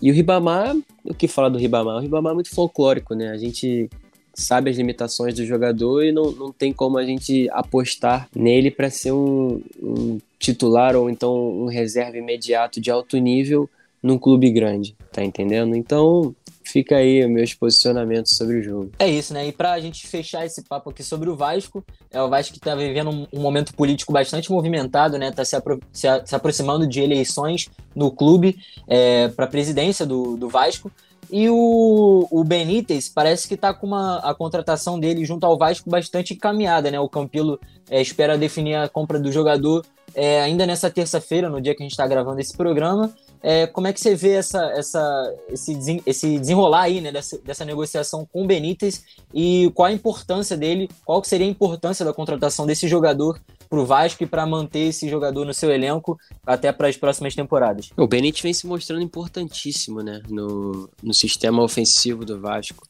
[0.03, 1.97] E o Ribamar, o que falar do Ribamar?
[1.97, 3.31] O Ribamar é muito folclórico, né?
[3.31, 3.89] A gente
[4.35, 8.91] sabe as limitações do jogador e não, não tem como a gente apostar nele para
[8.91, 13.71] ser um, um titular ou então um reserva imediato de alto nível
[14.03, 15.75] num clube grande, tá entendendo?
[15.75, 18.91] Então, fica aí meus posicionamentos sobre o jogo.
[18.99, 19.47] É isso, né?
[19.47, 22.75] E pra gente fechar esse papo aqui sobre o Vasco, é o Vasco que tá
[22.75, 25.31] vivendo um, momento político bastante movimentado, né?
[25.31, 30.37] Tá se, apro se, a, se aproximando de eleições no clube é, para presidência do,
[30.37, 30.91] do Vasco.
[31.31, 35.89] E o, o Benítez parece que está com uma, a contratação dele junto ao Vasco
[35.89, 37.01] bastante encaminhada, né?
[37.01, 37.59] O Campilo
[37.91, 41.85] é, espera definir a compra do jogador é, ainda nessa terça-feira, no dia que a
[41.85, 43.13] gente está gravando esse programa.
[43.47, 47.63] É, como é que você vê essa, essa, esse, esse desenrolar aí, né, dessa, dessa
[47.63, 49.05] negociação com o Benítez
[49.35, 53.85] e qual a importância dele, qual seria a importância da contratação desse jogador para o
[53.85, 57.91] Vasco e para manter esse jogador no seu elenco até para as próximas temporadas?
[57.99, 62.89] O Benítez vem se mostrando importantíssimo né, no, no sistema ofensivo do Vasco.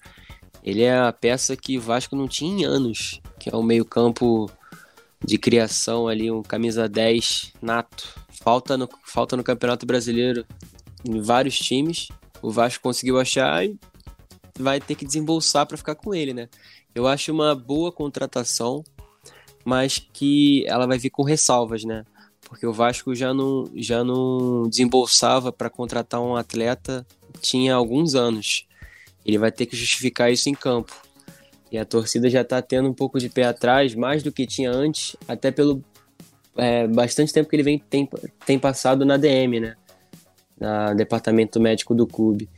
[0.62, 3.84] Ele é a peça que o Vasco não tinha em anos, que é o meio
[3.84, 4.48] campo
[5.24, 10.44] de criação ali, um camisa 10 nato, falta no, falta no Campeonato Brasileiro
[11.02, 12.08] em vários times.
[12.42, 13.78] O Vasco conseguiu achar e
[14.58, 16.48] vai ter que desembolsar para ficar com ele, né?
[16.94, 18.84] Eu acho uma boa contratação,
[19.64, 22.04] mas que ela vai vir com ressalvas, né?
[22.42, 27.04] Porque o Vasco já não, já não desembolsava para contratar um atleta
[27.40, 28.66] tinha alguns anos.
[29.24, 30.94] Ele vai ter que justificar isso em campo.
[31.72, 34.70] E a torcida já está tendo um pouco de pé atrás, mais do que tinha
[34.70, 35.82] antes, até pelo
[36.56, 38.08] é, bastante tempo que ele vem, tem,
[38.46, 39.76] tem passado na DM, né?
[40.58, 42.48] Na departamento médico do clube.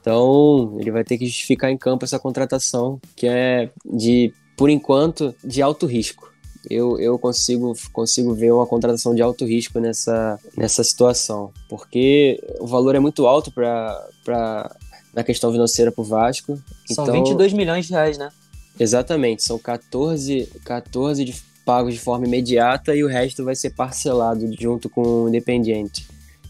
[0.00, 5.34] Então, ele vai ter que justificar em campo essa contratação, que é de, por enquanto,
[5.42, 6.32] de alto risco.
[6.68, 12.66] Eu, eu consigo, consigo ver uma contratação de alto risco nessa, nessa situação, porque o
[12.66, 14.76] valor é muito alto para
[15.14, 16.58] na questão financeira para o Vasco.
[16.86, 18.30] São então, 22 milhões de reais, né?
[18.78, 21.34] Exatamente, são 14, 14 de,
[21.64, 26.06] pagos de forma imediata e o resto vai ser parcelado junto com o Independiente.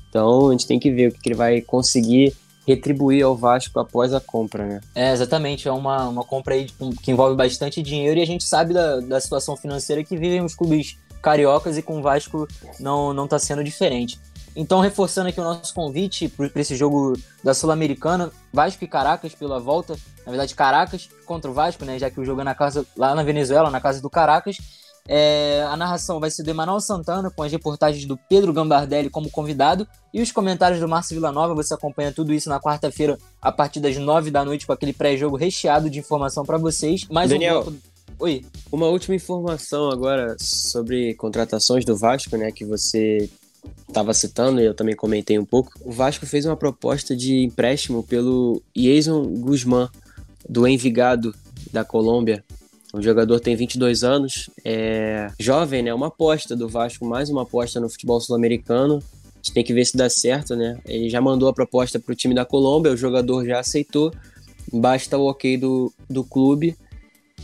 [0.09, 2.35] Então a gente tem que ver o que, ele vai conseguir
[2.67, 4.81] retribuir ao Vasco após a compra, né?
[4.95, 5.69] É, exatamente.
[5.69, 6.67] É uma, uma compra aí
[7.03, 10.55] que envolve bastante dinheiro e a gente sabe da, da situação financeira que vivem os
[10.55, 12.47] clubes cariocas e com o Vasco
[12.79, 14.19] não, não tá sendo diferente.
[14.57, 19.59] Então, reforçando aqui o nosso convite para esse jogo da Sul-Americana, Vasco e Caracas pela
[19.59, 22.87] volta, na verdade Caracas contra o Vasco, né, já que o jogo é na casa
[22.97, 24.59] lá na Venezuela, na casa do Caracas,
[25.09, 29.31] é, a narração vai ser do Emanuel Santana, com as reportagens do Pedro Gambardelli como
[29.31, 31.55] convidado, e os comentários do Márcio Villanova.
[31.55, 35.37] Você acompanha tudo isso na quarta-feira, a partir das nove da noite, com aquele pré-jogo
[35.37, 37.07] recheado de informação para vocês.
[37.11, 37.79] Mais Daniel, um bloco...
[38.19, 38.45] Oi.
[38.71, 43.29] Uma última informação agora sobre contratações do Vasco, né, que você
[43.89, 45.73] estava citando e eu também comentei um pouco.
[45.85, 49.89] O Vasco fez uma proposta de empréstimo pelo Jason Guzmán,
[50.49, 51.35] do Envigado,
[51.73, 52.45] da Colômbia.
[52.95, 55.93] O jogador tem 22 anos, é jovem, né?
[55.93, 58.99] Uma aposta do Vasco, mais uma aposta no futebol sul-americano.
[58.99, 60.79] A gente tem que ver se dá certo, né?
[60.87, 64.13] Ele já mandou a proposta para o time da Colômbia, o jogador já aceitou.
[64.73, 66.77] Basta o ok do, do clube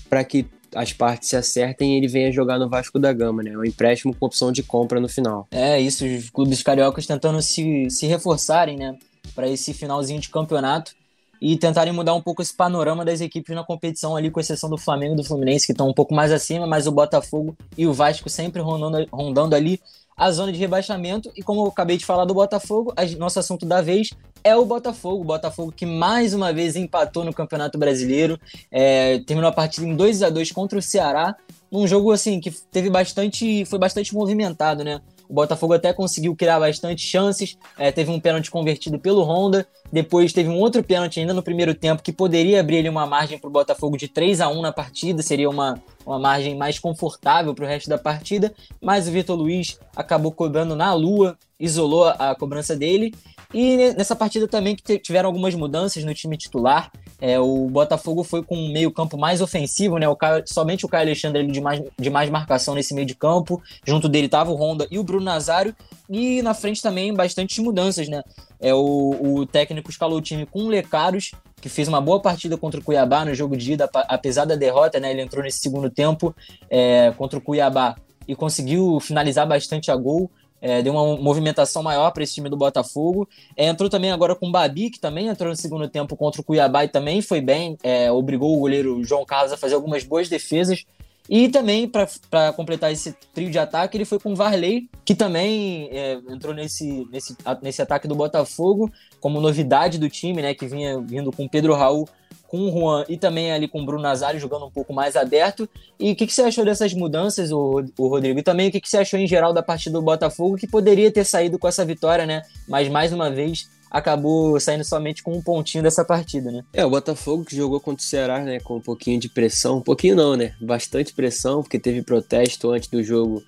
[0.08, 3.58] para que as partes se acertem e ele venha jogar no Vasco da Gama, né?
[3.58, 5.48] Um empréstimo com opção de compra no final.
[5.50, 8.96] É, isso, os clubes cariocas tentando se, se reforçarem, né?
[9.34, 10.94] Para esse finalzinho de campeonato
[11.40, 14.76] e tentarem mudar um pouco esse panorama das equipes na competição ali, com exceção do
[14.76, 17.92] Flamengo e do Fluminense, que estão um pouco mais acima, mas o Botafogo e o
[17.92, 19.81] Vasco sempre rondando, rondando ali
[20.16, 21.33] a zona de rebaixamento.
[21.35, 24.11] E como eu acabei de falar do Botafogo, a, nosso assunto da vez
[24.44, 25.22] é o Botafogo.
[25.22, 28.38] O Botafogo que mais uma vez empatou no Campeonato Brasileiro,
[28.70, 31.35] é, terminou a partida em 2 a 2 contra o Ceará,
[31.70, 35.00] num jogo assim que teve bastante, foi bastante movimentado, né?
[35.30, 37.56] O Botafogo até conseguiu criar bastante chances.
[37.78, 39.64] É, teve um pênalti convertido pelo Honda.
[39.92, 43.38] Depois teve um outro pênalti ainda no primeiro tempo que poderia abrir ali uma margem
[43.38, 45.22] para o Botafogo de 3 a 1 na partida.
[45.22, 48.52] Seria uma, uma margem mais confortável para o resto da partida.
[48.82, 53.14] Mas o Vitor Luiz acabou cobrando na lua, isolou a cobrança dele.
[53.54, 56.90] E nessa partida também que tiveram algumas mudanças no time titular.
[57.20, 60.09] É, o Botafogo foi com um meio-campo mais ofensivo, né?
[60.09, 63.62] O Caio, somente o Caio Alexandre de mais, de mais marcação nesse meio de campo.
[63.85, 65.74] Junto dele estava o Honda e o Bruno Nazário.
[66.09, 68.22] E na frente também bastantes mudanças, né?
[68.59, 72.56] É, o, o técnico escalou o time com o Lecaros, que fez uma boa partida
[72.56, 75.11] contra o Cuiabá no jogo de ida, apesar da derrota, né?
[75.11, 76.35] Ele entrou nesse segundo tempo
[76.70, 82.10] é, contra o Cuiabá e conseguiu finalizar bastante a gol é, deu uma movimentação maior
[82.10, 83.28] para esse time do Botafogo.
[83.56, 86.44] É, entrou também agora com o Babi, que também entrou no segundo tempo contra o
[86.44, 90.28] Cuiabá e também foi bem, é, obrigou o goleiro João Carlos a fazer algumas boas
[90.28, 90.84] defesas.
[91.28, 95.88] E também, para completar esse trio de ataque, ele foi com o Varley, que também
[95.92, 100.54] é, entrou nesse, nesse, nesse ataque do Botafogo, como novidade do time, né?
[100.54, 102.08] Que vinha vindo com Pedro Raul
[102.50, 105.68] com o Juan e também ali com o Bruno Nazário jogando um pouco mais aberto.
[105.98, 108.40] E o que, que você achou dessas mudanças, o, o Rodrigo?
[108.40, 111.12] E também o que, que você achou em geral da partida do Botafogo, que poderia
[111.12, 112.42] ter saído com essa vitória, né?
[112.68, 116.64] Mas mais uma vez acabou saindo somente com um pontinho dessa partida, né?
[116.72, 119.82] É, o Botafogo que jogou contra o Ceará, né, com um pouquinho de pressão, um
[119.82, 120.52] pouquinho não, né?
[120.60, 123.44] Bastante pressão, porque teve protesto antes do jogo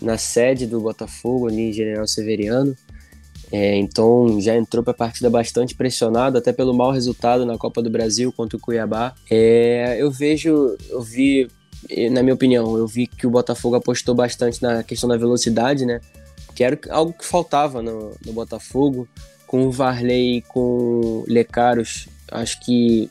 [0.00, 2.76] na sede do Botafogo, ali em General Severiano.
[3.52, 7.82] É, então já entrou para a partida bastante pressionado, até pelo mau resultado na Copa
[7.82, 9.14] do Brasil contra o Cuiabá.
[9.30, 11.50] É, eu vejo, eu vi,
[12.10, 16.00] na minha opinião, eu vi que o Botafogo apostou bastante na questão da velocidade, né?
[16.54, 19.06] Que era algo que faltava no, no Botafogo.
[19.46, 23.10] Com o Varley e com o Lecaros, acho que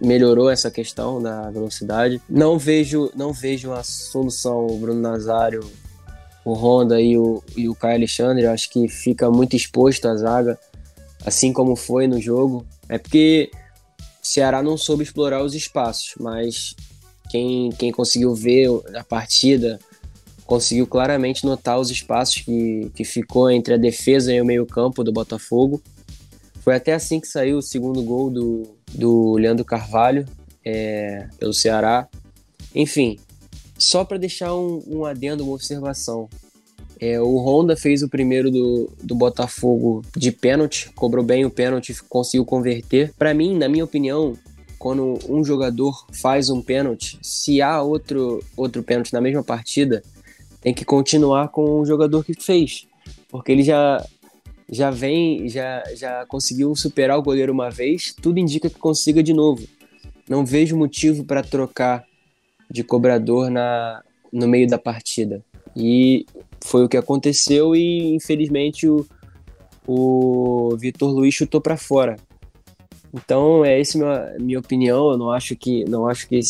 [0.00, 2.22] melhorou essa questão da velocidade.
[2.30, 5.68] Não vejo, não vejo a solução Bruno Nazário
[6.44, 10.58] o Honda e o, e o Caio Alexandre, acho que fica muito exposto à zaga,
[11.24, 12.66] assim como foi no jogo.
[12.88, 13.50] É porque
[14.22, 16.76] o Ceará não soube explorar os espaços, mas
[17.30, 19.78] quem, quem conseguiu ver a partida
[20.46, 25.12] conseguiu claramente notar os espaços que, que ficou entre a defesa e o meio-campo do
[25.12, 25.82] Botafogo.
[26.60, 30.26] Foi até assim que saiu o segundo gol do, do Leandro Carvalho
[30.64, 32.08] é, pelo Ceará.
[32.74, 33.18] Enfim,
[33.78, 36.28] só para deixar um, um adendo, uma observação.
[37.00, 41.94] É, o Honda fez o primeiro do, do Botafogo de pênalti, cobrou bem o pênalti,
[42.08, 43.12] conseguiu converter.
[43.18, 44.34] Para mim, na minha opinião,
[44.78, 50.02] quando um jogador faz um pênalti, se há outro, outro pênalti na mesma partida,
[50.60, 52.86] tem que continuar com o jogador que fez,
[53.28, 54.04] porque ele já
[54.70, 59.34] já vem, já, já conseguiu superar o goleiro uma vez, tudo indica que consiga de
[59.34, 59.62] novo.
[60.28, 62.04] Não vejo motivo para trocar
[62.74, 65.40] de cobrador na, no meio da partida.
[65.76, 66.26] E
[66.60, 69.06] foi o que aconteceu e infelizmente o,
[69.86, 72.16] o Vitor Luiz chutou para fora.
[73.12, 75.12] Então é essa minha, minha opinião.
[75.12, 76.40] Eu não acho que não acho que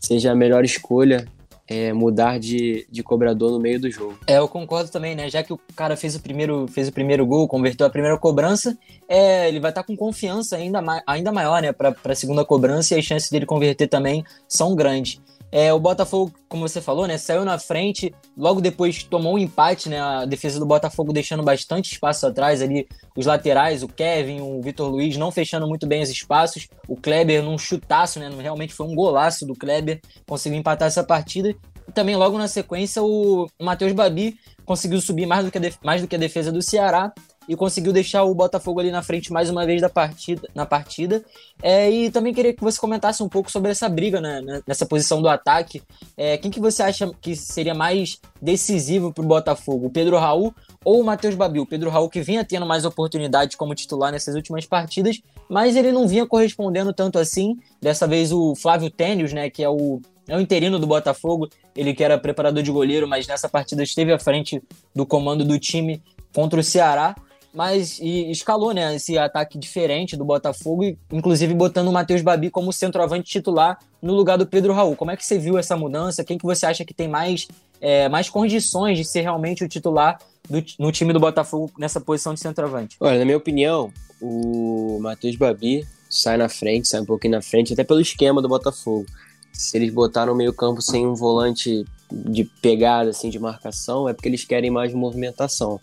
[0.00, 1.26] seja a melhor escolha
[1.68, 4.18] é, mudar de, de cobrador no meio do jogo.
[4.26, 5.28] É, eu concordo também, né?
[5.28, 8.76] Já que o cara fez o primeiro, fez o primeiro gol, converteu a primeira cobrança,
[9.06, 11.72] é, ele vai estar tá com confiança ainda, ainda maior, né?
[11.72, 15.20] Para a segunda cobrança e as chances dele converter também são grandes.
[15.50, 19.88] É, o Botafogo, como você falou, né, saiu na frente, logo depois tomou um empate,
[19.88, 24.60] né, a defesa do Botafogo deixando bastante espaço atrás ali, os laterais, o Kevin, o
[24.60, 28.86] Vitor Luiz não fechando muito bem os espaços, o Kleber num chutaço, né, realmente foi
[28.86, 31.54] um golaço do Kleber, conseguiu empatar essa partida,
[31.88, 36.02] e também logo na sequência o Matheus Babi conseguiu subir mais do que a, mais
[36.02, 37.10] do que a defesa do Ceará
[37.48, 41.24] e conseguiu deixar o Botafogo ali na frente mais uma vez da partida, na partida.
[41.62, 45.22] É, e também queria que você comentasse um pouco sobre essa briga né, nessa posição
[45.22, 45.82] do ataque.
[46.14, 50.54] É, quem que você acha que seria mais decisivo para o Botafogo, o Pedro Raul
[50.84, 51.64] ou o Matheus Babil?
[51.64, 56.06] Pedro Raul que vinha tendo mais oportunidades como titular nessas últimas partidas, mas ele não
[56.06, 57.56] vinha correspondendo tanto assim.
[57.80, 61.94] Dessa vez o Flávio Tênios, né, que é o é o interino do Botafogo, ele
[61.94, 64.62] que era preparador de goleiro, mas nessa partida esteve à frente
[64.94, 66.02] do comando do time
[66.34, 67.16] contra o Ceará
[67.58, 73.28] mas escalou né, esse ataque diferente do Botafogo, inclusive botando o Matheus Babi como centroavante
[73.28, 74.94] titular no lugar do Pedro Raul.
[74.94, 76.22] Como é que você viu essa mudança?
[76.22, 77.48] Quem que você acha que tem mais,
[77.80, 82.32] é, mais condições de ser realmente o titular do, no time do Botafogo nessa posição
[82.32, 82.96] de centroavante?
[83.00, 83.92] Olha, na minha opinião,
[84.22, 88.46] o Matheus Babi sai na frente, sai um pouquinho na frente, até pelo esquema do
[88.46, 89.04] Botafogo.
[89.52, 94.12] Se eles botaram o meio campo sem um volante de pegada, assim, de marcação, é
[94.12, 95.80] porque eles querem mais movimentação.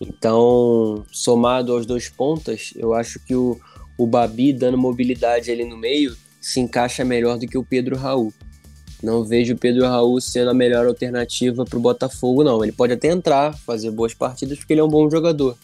[0.00, 3.60] Então, somado aos dois pontas, eu acho que o,
[3.98, 8.32] o Babi dando mobilidade ali no meio se encaixa melhor do que o Pedro Raul.
[9.02, 12.62] Não vejo o Pedro Raul sendo a melhor alternativa para o Botafogo, não.
[12.62, 15.56] Ele pode até entrar, fazer boas partidas, porque ele é um bom jogador.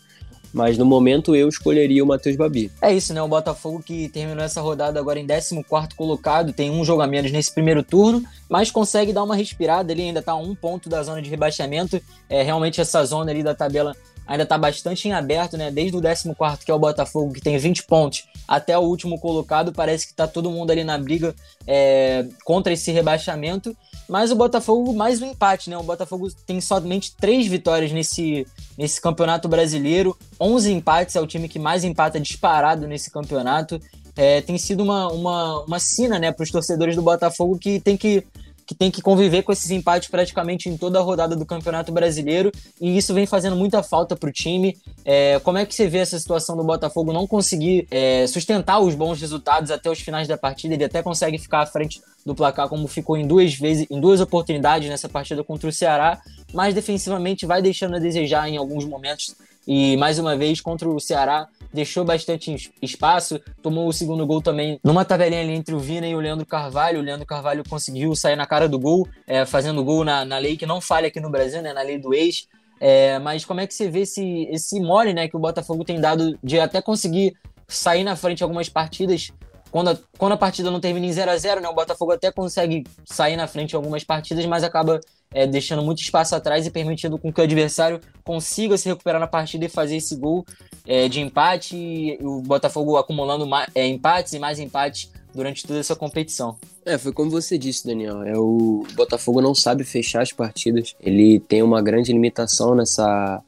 [0.53, 2.71] Mas no momento eu escolheria o Matheus Babi.
[2.81, 3.21] É isso, né?
[3.21, 5.63] O Botafogo que terminou essa rodada agora em 14
[5.95, 9.93] colocado, tem um jogo a menos nesse primeiro turno, mas consegue dar uma respirada.
[9.93, 12.01] Ele ainda está a um ponto da zona de rebaixamento.
[12.29, 13.95] É realmente essa zona ali da tabela
[14.27, 15.71] ainda está bastante em aberto, né?
[15.71, 19.73] Desde o 14, que é o Botafogo, que tem 20 pontos, até o último colocado.
[19.73, 21.35] Parece que está todo mundo ali na briga
[21.67, 23.77] é, contra esse rebaixamento.
[24.09, 25.77] Mas o Botafogo, mais um empate, né?
[25.77, 28.47] O Botafogo tem somente três vitórias nesse,
[28.79, 33.81] nesse campeonato brasileiro, 11 empates, é o time que mais empata disparado nesse campeonato.
[34.17, 37.97] É, tem sido uma, uma, uma sina né, para os torcedores do Botafogo que tem
[37.97, 38.25] que
[38.67, 42.51] que tem que conviver com esses empates praticamente em toda a rodada do Campeonato Brasileiro,
[42.81, 44.77] e isso vem fazendo muita falta para o time.
[45.05, 48.95] É, como é que você vê essa situação do Botafogo não conseguir é, sustentar os
[48.95, 50.75] bons resultados até os finais da partida?
[50.75, 54.21] Ele até consegue ficar à frente do placar, como ficou em duas vezes, em duas
[54.21, 56.21] oportunidades nessa partida contra o Ceará,
[56.53, 59.37] mas defensivamente vai deixando a desejar em alguns momentos.
[59.67, 64.81] E mais uma vez contra o Ceará deixou bastante espaço, tomou o segundo gol também
[64.83, 66.99] numa tabelinha ali entre o Vina e o Leandro Carvalho.
[66.99, 70.57] O Leandro Carvalho conseguiu sair na cara do gol, é, fazendo gol na, na lei
[70.57, 72.49] que não falha aqui no Brasil, né, na lei do ex.
[72.81, 76.01] É, mas como é que você vê esse, esse mole né, que o Botafogo tem
[76.01, 77.35] dado de até conseguir
[77.69, 79.33] sair na frente algumas partidas
[79.71, 82.31] quando a, quando a partida não termina em 0 a 0 né, o Botafogo até
[82.31, 85.01] consegue sair na frente em algumas partidas, mas acaba
[85.33, 89.27] é, deixando muito espaço atrás e permitindo com que o adversário consiga se recuperar na
[89.27, 90.45] partida e fazer esse gol
[90.87, 91.77] é, de empate.
[91.77, 96.57] E o Botafogo acumulando mais, é, empates e mais empates durante toda essa competição.
[96.85, 98.23] É, foi como você disse, Daniel.
[98.23, 100.95] É, o Botafogo não sabe fechar as partidas.
[101.01, 103.43] Ele tem uma grande limitação nessa,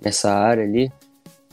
[0.00, 0.90] nessa área ali,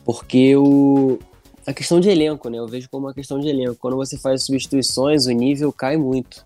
[0.04, 1.20] porque o,
[1.66, 2.58] a questão de elenco, né?
[2.58, 3.76] Eu vejo como uma questão de elenco.
[3.76, 6.46] Quando você faz substituições, o nível cai muito.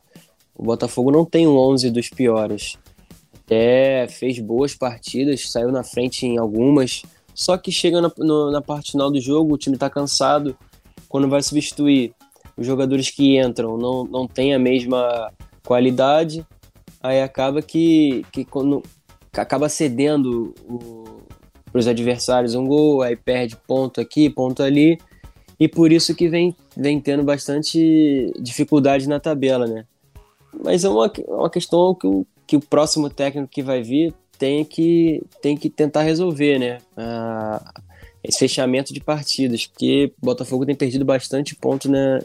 [0.55, 2.78] O Botafogo não tem um 11 dos piores.
[3.34, 7.03] Até fez boas partidas, saiu na frente em algumas.
[7.34, 10.57] Só que chega na, no, na parte final do jogo, o time está cansado.
[11.07, 12.13] Quando vai substituir,
[12.57, 15.32] os jogadores que entram não, não têm a mesma
[15.66, 16.45] qualidade.
[17.01, 18.82] aí acaba que, que quando,
[19.34, 20.53] acaba cedendo
[21.76, 24.97] para os adversários um gol, aí perde ponto aqui, ponto ali,
[25.59, 29.86] e por isso que vem, vem tendo bastante dificuldade na tabela, né?
[30.63, 34.13] Mas é uma, é uma questão que o, que o próximo técnico que vai vir
[34.39, 36.78] tem que, tem que tentar resolver, né?
[36.95, 37.73] Ah,
[38.23, 42.21] esse fechamento de partidas, porque Botafogo tem perdido bastante ponto né,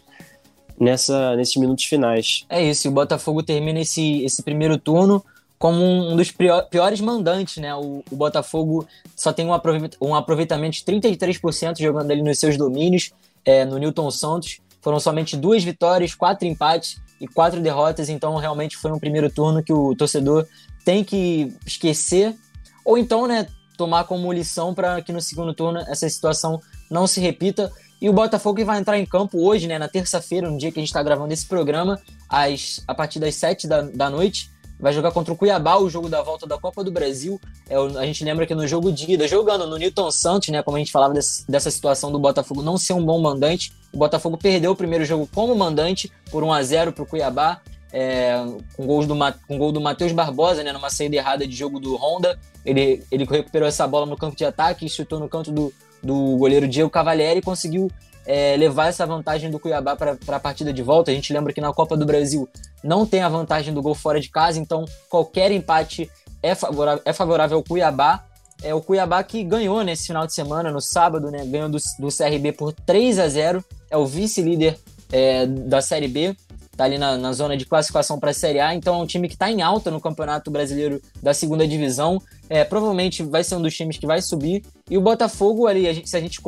[0.79, 2.47] nessa, nesses minutos finais.
[2.49, 5.25] É isso, o Botafogo termina esse, esse primeiro turno
[5.61, 6.33] como um dos
[6.71, 7.75] piores mandantes, né?
[7.75, 13.13] O, o Botafogo só tem um aproveitamento de 33% jogando ali nos seus domínios,
[13.45, 14.59] é, no Newton Santos.
[14.81, 19.63] Foram somente duas vitórias, quatro empates e quatro derrotas, então realmente foi um primeiro turno
[19.63, 20.47] que o torcedor
[20.83, 22.35] tem que esquecer,
[22.83, 23.47] ou então, né,
[23.77, 26.59] tomar como lição para que no segundo turno essa situação
[26.91, 27.71] não se repita.
[28.01, 30.83] E o Botafogo vai entrar em campo hoje, né, na terça-feira, no dia que a
[30.83, 32.01] gente está gravando esse programa,
[32.31, 34.51] às, a partir das sete da, da noite,
[34.81, 37.41] vai jogar contra o Cuiabá, o jogo da volta da Copa do Brasil.
[37.69, 40.77] É, a gente lembra que no jogo de ida, jogando no Newton Santos, né, como
[40.77, 44.37] a gente falava desse, dessa situação do Botafogo não ser um bom mandante, o Botafogo
[44.39, 47.61] perdeu o primeiro jogo como mandante por 1 a 0 para o Cuiabá.
[47.93, 48.37] É,
[48.77, 49.17] com, gols do,
[49.49, 52.39] com gol do Matheus Barbosa, né, numa saída errada de jogo do Honda.
[52.65, 56.69] Ele, ele recuperou essa bola no campo de ataque, chutou no canto do, do goleiro
[56.69, 57.91] Diego Cavalieri e conseguiu
[58.27, 61.11] é, levar essa vantagem do Cuiabá para a partida de volta.
[61.11, 62.49] A gente lembra que na Copa do Brasil
[62.83, 66.11] não tem a vantagem do gol fora de casa, então qualquer empate
[66.43, 68.25] é favorável, é favorável ao Cuiabá.
[68.63, 71.45] É o Cuiabá que ganhou nesse final de semana, no sábado, né?
[71.47, 74.79] Ganhou do, do CRB por 3 a 0 É o vice-líder
[75.11, 76.37] é, da Série B
[76.81, 79.29] tá ali na, na zona de classificação para a Série A, então é um time
[79.29, 82.23] que está em alta no Campeonato Brasileiro da segunda divisão.
[82.49, 84.65] É, provavelmente vai ser um dos times que vai subir.
[84.89, 86.41] E o Botafogo ali, a gente, se a gente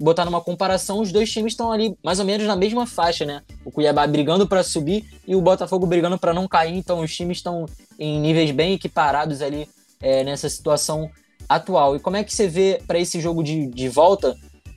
[0.00, 3.42] botar numa comparação, os dois times estão ali mais ou menos na mesma faixa, né?
[3.62, 6.74] O Cuiabá brigando para subir e o Botafogo brigando para não cair.
[6.74, 7.66] Então os times estão
[7.98, 9.68] em níveis bem equiparados ali
[10.00, 11.10] é, nessa situação
[11.46, 11.94] atual.
[11.94, 14.34] E como é que você vê para esse jogo de, de volta?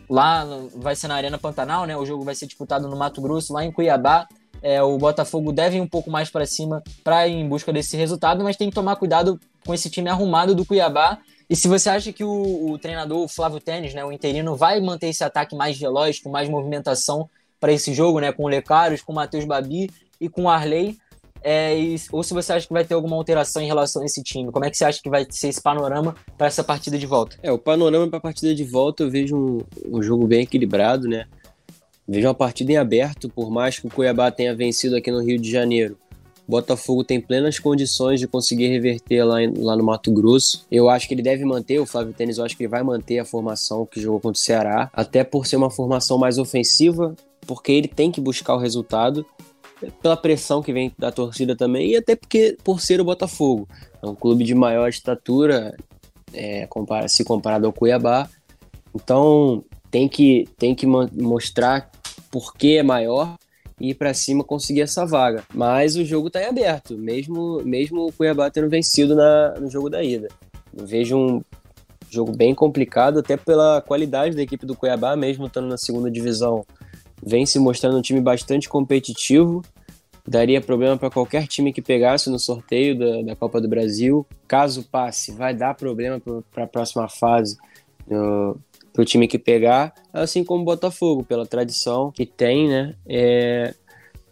[0.10, 0.46] Lá
[0.76, 1.96] vai ser na Arena Pantanal, né?
[1.96, 4.28] O jogo vai ser disputado no Mato Grosso, lá em Cuiabá.
[4.62, 7.96] É, o Botafogo deve ir um pouco mais para cima para ir em busca desse
[7.96, 11.20] resultado, mas tem que tomar cuidado com esse time arrumado do Cuiabá.
[11.50, 14.82] E se você acha que o, o treinador o Flávio Tênis, né, o interino, vai
[14.82, 17.30] manter esse ataque mais veloz, com mais movimentação
[17.60, 19.90] para esse jogo, né, com o Lecaros, com o Matheus Babi
[20.20, 20.98] e com o Arley,
[21.42, 24.22] é, e, ou se você acha que vai ter alguma alteração em relação a esse
[24.24, 24.52] time.
[24.52, 27.38] Como é que você acha que vai ser esse panorama para essa partida de volta?
[27.42, 31.08] É, o panorama para a partida de volta eu vejo um, um jogo bem equilibrado,
[31.08, 31.26] né?
[32.08, 35.38] Vejo uma partida em aberto, por mais que o Cuiabá tenha vencido aqui no Rio
[35.38, 35.98] de Janeiro.
[36.48, 40.66] Botafogo tem plenas condições de conseguir reverter lá, em, lá no Mato Grosso.
[40.72, 43.20] Eu acho que ele deve manter, o Flávio Tênis, eu acho que ele vai manter
[43.20, 47.14] a formação que jogou contra o Ceará, até por ser uma formação mais ofensiva,
[47.46, 49.26] porque ele tem que buscar o resultado,
[50.02, 53.68] pela pressão que vem da torcida também, e até porque por ser o Botafogo.
[54.02, 55.76] É um clube de maior estatura,
[56.34, 56.68] é,
[57.10, 58.30] se comparado ao Cuiabá.
[58.96, 61.92] Então, tem que, tem que mostrar
[62.32, 63.36] porque é maior
[63.80, 65.44] e ir para cima conseguir essa vaga.
[65.54, 69.90] Mas o jogo está em aberto, mesmo, mesmo o Cuiabá tendo vencido na, no jogo
[69.90, 70.28] da ida.
[70.76, 71.42] Eu vejo um
[72.10, 76.66] jogo bem complicado, até pela qualidade da equipe do Cuiabá, mesmo estando na segunda divisão.
[77.24, 79.64] Vem se mostrando um time bastante competitivo.
[80.28, 84.26] Daria problema para qualquer time que pegasse no sorteio da, da Copa do Brasil.
[84.48, 86.22] Caso passe, vai dar problema
[86.52, 87.58] para a próxima fase
[89.02, 92.96] o time que pegar, assim como o Botafogo, pela tradição que tem, né?
[93.08, 93.74] É...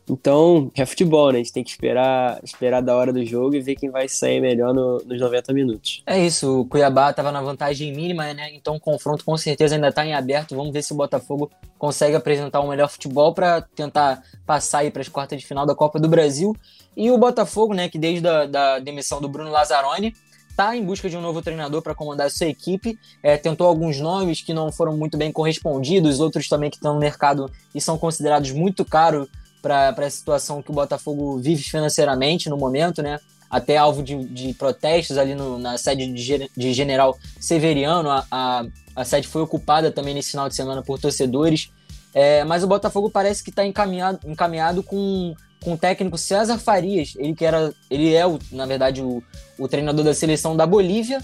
[0.07, 1.39] Então, é futebol, né?
[1.39, 4.39] A gente tem que esperar, esperar da hora do jogo e ver quem vai sair
[4.39, 6.03] melhor no, nos 90 minutos.
[6.05, 8.53] É isso, o Cuiabá estava na vantagem mínima, né?
[8.53, 10.55] Então o confronto com certeza ainda está em aberto.
[10.55, 11.49] Vamos ver se o Botafogo
[11.80, 15.74] consegue apresentar um melhor futebol para tentar passar aí para as quartas de final da
[15.74, 16.55] Copa do Brasil.
[16.95, 20.13] E o Botafogo, né, que desde a da demissão do Bruno Lazzaroni,
[20.56, 22.97] está em busca de um novo treinador para comandar sua equipe.
[23.22, 26.99] É, tentou alguns nomes que não foram muito bem correspondidos, outros também que estão no
[26.99, 29.28] mercado e são considerados muito caros
[29.62, 33.20] para a situação que o Botafogo vive financeiramente no momento, né?
[33.49, 38.10] Até alvo de, de protestos ali no, na sede de, de General Severiano.
[38.10, 41.70] A, a, a, sede foi ocupada também nesse final de semana por torcedores.
[42.14, 45.36] É, mas o Botafogo parece que está encaminhado, encaminhado com
[45.66, 49.22] com o técnico César Farias, ele que era, ele é, o, na verdade, o,
[49.57, 51.20] o treinador da seleção da Bolívia,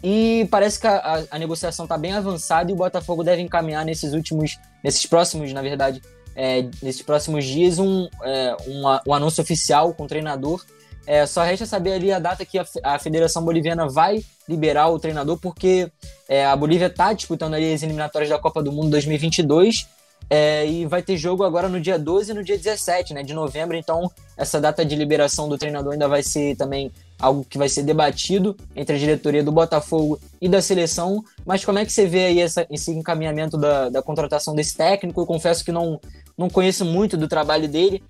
[0.00, 4.12] e parece que a, a negociação está bem avançada e o Botafogo deve encaminhar nesses
[4.12, 6.00] últimos, nesses próximos, na verdade,
[6.36, 10.64] é, nesses próximos dias, um, é, um, um, anúncio oficial com o treinador.
[11.04, 15.00] É, só resta saber ali a data que a, a Federação Boliviana vai liberar o
[15.00, 15.90] treinador, porque
[16.28, 19.86] é, a Bolívia está disputando ali as eliminatórias da Copa do Mundo 2022
[20.30, 23.34] É, e vai ter jogo agora no dia 12 e no dia 17 né, de
[23.34, 23.76] novembro.
[23.76, 27.82] Então, essa data de liberação do treinador ainda vai ser também algo que vai ser
[27.82, 31.24] debatido entre a diretoria do Botafogo e da seleção.
[31.44, 35.20] Mas como é que você vê aí essa, esse encaminhamento da, da contratação desse técnico?
[35.20, 36.00] Eu confesso que não,
[36.36, 38.02] não conheço muito do trabalho dele.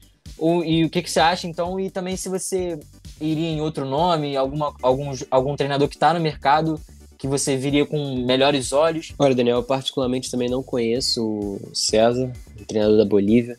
[0.65, 1.79] E o que, que você acha, então?
[1.79, 2.79] E também se você
[3.21, 6.81] iria em outro nome, alguma, algum, algum treinador que está no mercado
[7.19, 9.13] que você viria com melhores olhos?
[9.19, 13.59] Olha, Daniel, eu particularmente também não conheço o César, o treinador da Bolívia.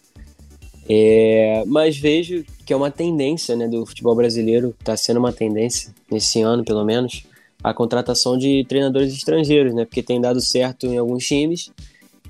[0.87, 5.93] É, mas vejo que é uma tendência né, do futebol brasileiro, está sendo uma tendência,
[6.11, 7.25] nesse ano pelo menos,
[7.63, 9.85] a contratação de treinadores estrangeiros, né?
[9.85, 11.71] Porque tem dado certo em alguns times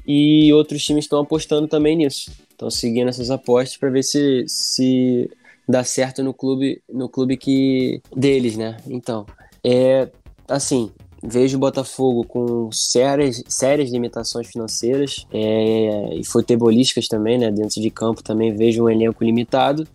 [0.07, 2.31] e outros times estão apostando também nisso.
[2.49, 5.29] Estão seguindo essas apostas para ver se, se
[5.67, 8.77] dá certo no clube, no clube que deles, né?
[8.87, 9.25] Então,
[9.61, 10.07] é
[10.47, 10.91] assim,
[11.27, 17.51] vejo o Botafogo com sérias, sérias limitações financeiras é, e futebolísticas também, né?
[17.51, 19.87] Dentro de campo também vejo um elenco limitado.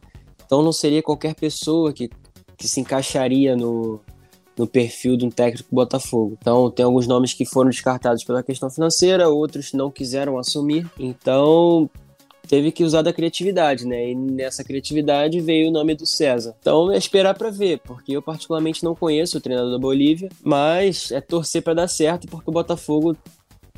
[0.45, 2.11] Então não seria qualquer pessoa que,
[2.57, 4.01] que se encaixaria no,
[4.57, 6.37] no perfil de um técnico do Botafogo.
[6.41, 10.91] Então tem alguns nomes que foram descartados pela questão financeira, outros não quiseram assumir.
[10.99, 11.89] Então
[12.49, 14.11] teve que usar da criatividade, né?
[14.11, 16.55] E nessa criatividade veio o nome do César.
[16.61, 21.11] Então é esperar para ver, porque eu particularmente não conheço o treinador da Bolívia, mas
[21.13, 23.17] é torcer para dar certo, porque o Botafogo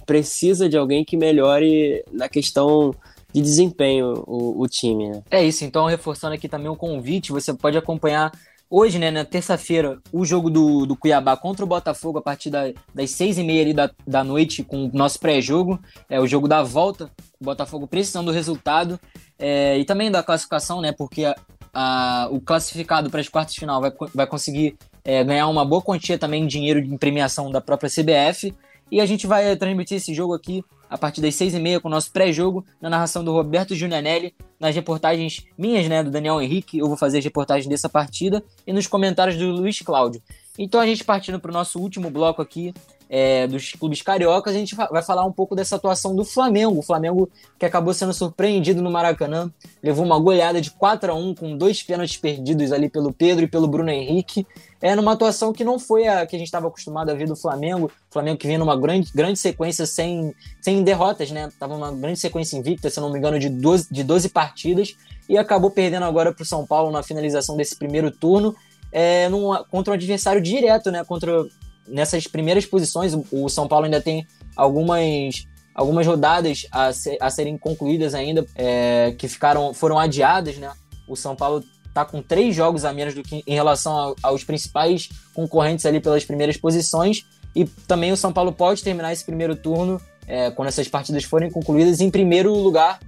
[0.07, 2.95] precisa de alguém que melhore na questão
[3.33, 5.09] de desempenho o, o time.
[5.09, 5.23] Né?
[5.31, 8.33] É isso, então reforçando aqui também o convite, você pode acompanhar
[8.75, 12.73] Hoje, né, na terça-feira, o jogo do, do Cuiabá contra o Botafogo a partir da,
[12.95, 15.79] das seis e meia da, da noite com o nosso pré-jogo.
[16.09, 17.11] É o jogo da volta,
[17.43, 18.99] o Botafogo precisando do resultado
[19.39, 21.37] é, e também da classificação, né, porque a,
[21.75, 25.83] a, o classificado para as quartas de final vai, vai conseguir é, ganhar uma boa
[25.83, 28.55] quantia também de dinheiro de premiação da própria CBF.
[28.91, 31.89] E a gente vai transmitir esse jogo aqui a partir das seis e meia com
[31.89, 36.79] o nosso pré-jogo, na narração do Roberto Giulianelli, nas reportagens minhas, né, do Daniel Henrique,
[36.79, 40.21] eu vou fazer as reportagens dessa partida, e nos comentários do Luiz Cláudio.
[40.59, 42.75] Então a gente partindo para o nosso último bloco aqui,
[43.15, 46.79] é, dos clubes cariocas, a gente vai falar um pouco dessa atuação do Flamengo.
[46.79, 47.29] O Flamengo
[47.59, 51.83] que acabou sendo surpreendido no Maracanã, levou uma goleada de 4 a 1 com dois
[51.83, 54.47] pênaltis perdidos ali pelo Pedro e pelo Bruno Henrique.
[54.81, 57.37] É numa atuação que não foi a que a gente estava acostumado a ver do
[57.37, 57.93] Flamengo.
[58.09, 61.51] O Flamengo que vinha numa grande, grande sequência sem, sem derrotas, né?
[61.59, 64.97] Tava numa grande sequência invicta, se não me engano, de 12, de 12 partidas
[65.29, 68.55] e acabou perdendo agora para o São Paulo na finalização desse primeiro turno.
[68.93, 71.03] É, num, contra um adversário direto, né?
[71.05, 71.47] Contra
[71.89, 74.27] nessas primeiras posições, o São Paulo ainda tem
[74.57, 80.71] algumas, algumas rodadas a, ser, a serem concluídas ainda, é, que ficaram foram adiadas, né?
[81.09, 84.45] O São Paulo está com três jogos a menos do que em relação a, aos
[84.45, 87.25] principais concorrentes ali pelas primeiras posições.
[87.55, 91.51] E também o São Paulo pode terminar esse primeiro turno, é, quando essas partidas forem
[91.51, 92.99] concluídas, em primeiro lugar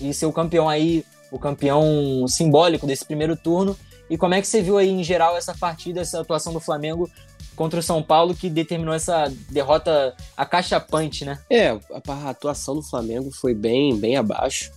[0.00, 3.76] e ser o campeão aí, o campeão simbólico desse primeiro turno.
[4.10, 7.08] E como é que você viu aí em geral essa partida, essa atuação do Flamengo
[7.54, 11.38] contra o São Paulo que determinou essa derrota acachapante, né?
[11.48, 14.72] É, a atuação do Flamengo foi bem, bem abaixo.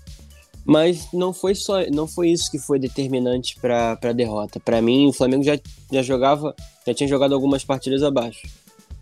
[0.64, 4.60] Mas não foi só, não foi isso que foi determinante para a derrota.
[4.60, 5.60] Para mim, o Flamengo já,
[5.92, 6.56] já jogava,
[6.86, 8.48] já tinha jogado algumas partidas abaixo.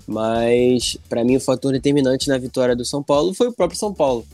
[0.08, 3.94] Mas para mim o fator determinante na vitória do São Paulo foi o próprio São
[3.94, 4.26] Paulo.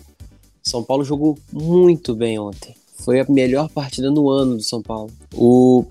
[0.63, 2.75] São Paulo jogou muito bem ontem.
[2.97, 5.11] Foi a melhor partida no ano do São Paulo.
[5.33, 5.85] O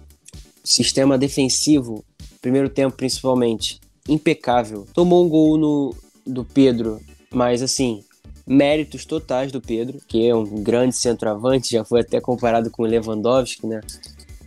[0.64, 2.04] sistema defensivo
[2.46, 4.86] primeiro tempo principalmente, impecável.
[4.94, 8.04] Tomou um gol no, do Pedro, mas assim,
[8.46, 12.86] méritos totais do Pedro, que é um grande centroavante, já foi até comparado com o
[12.86, 13.80] Lewandowski, né?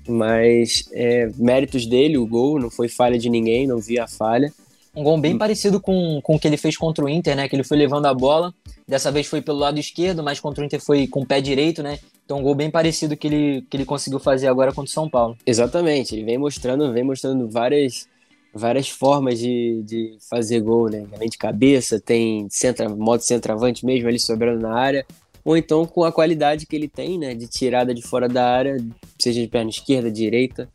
[0.08, 4.50] Mas é, méritos dele, o gol, não foi falha de ninguém, não vi a falha.
[4.96, 7.50] Um gol bem parecido com, com o que ele fez contra o Inter, né?
[7.50, 8.54] Que ele foi levando a bola.
[8.88, 11.84] Dessa vez foi pelo lado esquerdo, mas contra o Inter foi com o pé direito,
[11.84, 12.00] né?
[12.30, 15.10] Então, um gol bem parecido que ele, que ele conseguiu fazer agora contra o São
[15.10, 15.36] Paulo.
[15.44, 18.08] Exatamente, ele vem mostrando, vem mostrando várias,
[18.54, 21.08] várias formas de, de fazer gol, né?
[21.12, 25.08] Além de cabeça, tem centra, modo centroavante mesmo ali sobrando na área,
[25.44, 27.34] ou então com a qualidade que ele tem, né?
[27.34, 28.78] De tirada de fora da área,
[29.18, 30.70] seja de perna esquerda, direita.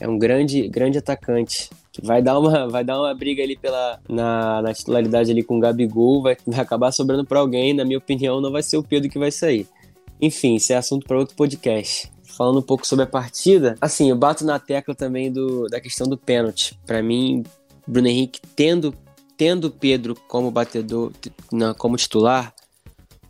[0.00, 1.68] É um grande, grande atacante
[2.02, 5.60] vai dar uma, vai dar uma briga ali pela, na, na titularidade ali com o
[5.60, 7.74] Gabigol, vai, vai acabar sobrando para alguém.
[7.74, 9.68] Na minha opinião, não vai ser o Pedro que vai sair.
[10.20, 12.10] Enfim, isso é assunto para outro podcast.
[12.36, 16.06] Falando um pouco sobre a partida, assim, eu bato na tecla também do, da questão
[16.06, 16.78] do pênalti.
[16.84, 17.44] Para mim,
[17.86, 18.94] Bruno Henrique tendo
[19.36, 21.12] tendo Pedro como batedor,
[21.52, 22.54] na, como titular,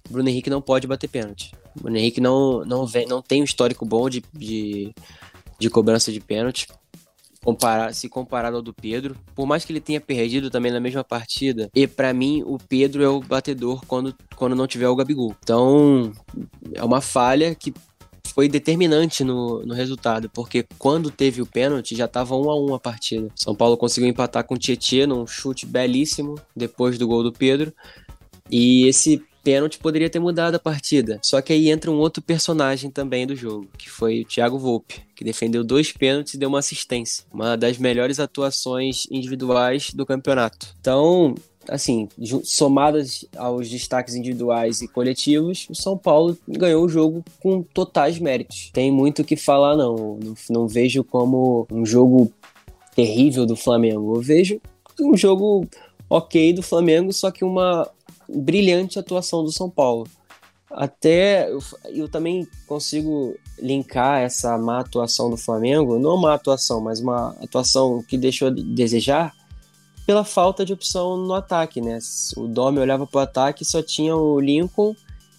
[0.09, 1.53] Bruno Henrique não pode bater pênalti.
[1.75, 4.95] Bruno Henrique não, não, vem, não tem um histórico bom de, de,
[5.59, 6.69] de cobrança de pênalti.
[7.45, 9.17] Comparar, se comparado ao do Pedro.
[9.35, 13.05] Por mais que ele tenha perdido também na mesma partida, e para mim o Pedro
[13.05, 15.37] é o batedor quando, quando não tiver o Gabigol.
[15.43, 16.13] Então,
[16.73, 17.73] é uma falha que
[18.35, 22.75] foi determinante no, no resultado, porque quando teve o pênalti já estava um a um
[22.75, 23.29] a partida.
[23.37, 27.73] São Paulo conseguiu empatar com o Tietchan num chute belíssimo depois do gol do Pedro.
[28.51, 31.21] E esse pênalti poderia ter mudado a partida.
[31.23, 35.03] Só que aí entra um outro personagem também do jogo, que foi o Thiago Volpe,
[35.15, 37.25] que defendeu dois pênaltis e deu uma assistência.
[37.33, 40.75] Uma das melhores atuações individuais do campeonato.
[40.81, 41.35] Então,
[41.69, 42.09] assim,
[42.43, 48.71] somadas aos destaques individuais e coletivos, o São Paulo ganhou o jogo com totais méritos.
[48.73, 50.19] Tem muito o que falar, não.
[50.49, 50.67] não.
[50.67, 52.33] Vejo como um jogo
[52.97, 54.17] terrível do Flamengo.
[54.17, 54.61] Eu vejo
[55.01, 55.67] um jogo
[56.09, 57.89] ok do Flamengo, só que uma
[58.29, 60.07] brilhante atuação do São Paulo.
[60.71, 61.59] Até eu,
[61.91, 68.03] eu, também consigo linkar essa má atuação do Flamengo, não uma atuação, mas uma atuação
[68.03, 69.33] que deixou de desejar
[70.05, 71.99] pela falta de opção no ataque, né?
[72.37, 74.95] O Domi olhava para o ataque e só tinha o Lincoln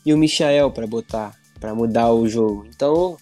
[0.05, 2.65] e o Michael para botar, para mudar o jogo.
[2.73, 3.17] Então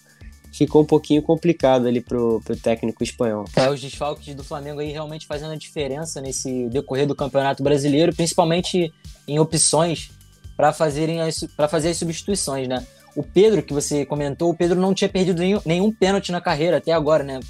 [0.54, 3.44] ficou um pouquinho complicado ali pro, pro técnico espanhol.
[3.56, 8.14] É, os desfalques do Flamengo aí realmente fazendo a diferença nesse decorrer do Campeonato Brasileiro,
[8.14, 8.94] principalmente
[9.26, 10.10] em opções
[10.56, 11.18] para fazerem
[11.56, 12.86] para fazer as substituições, né?
[13.16, 16.78] O Pedro, que você comentou, o Pedro não tinha perdido nenhum, nenhum pênalti na carreira
[16.78, 17.40] até agora, né?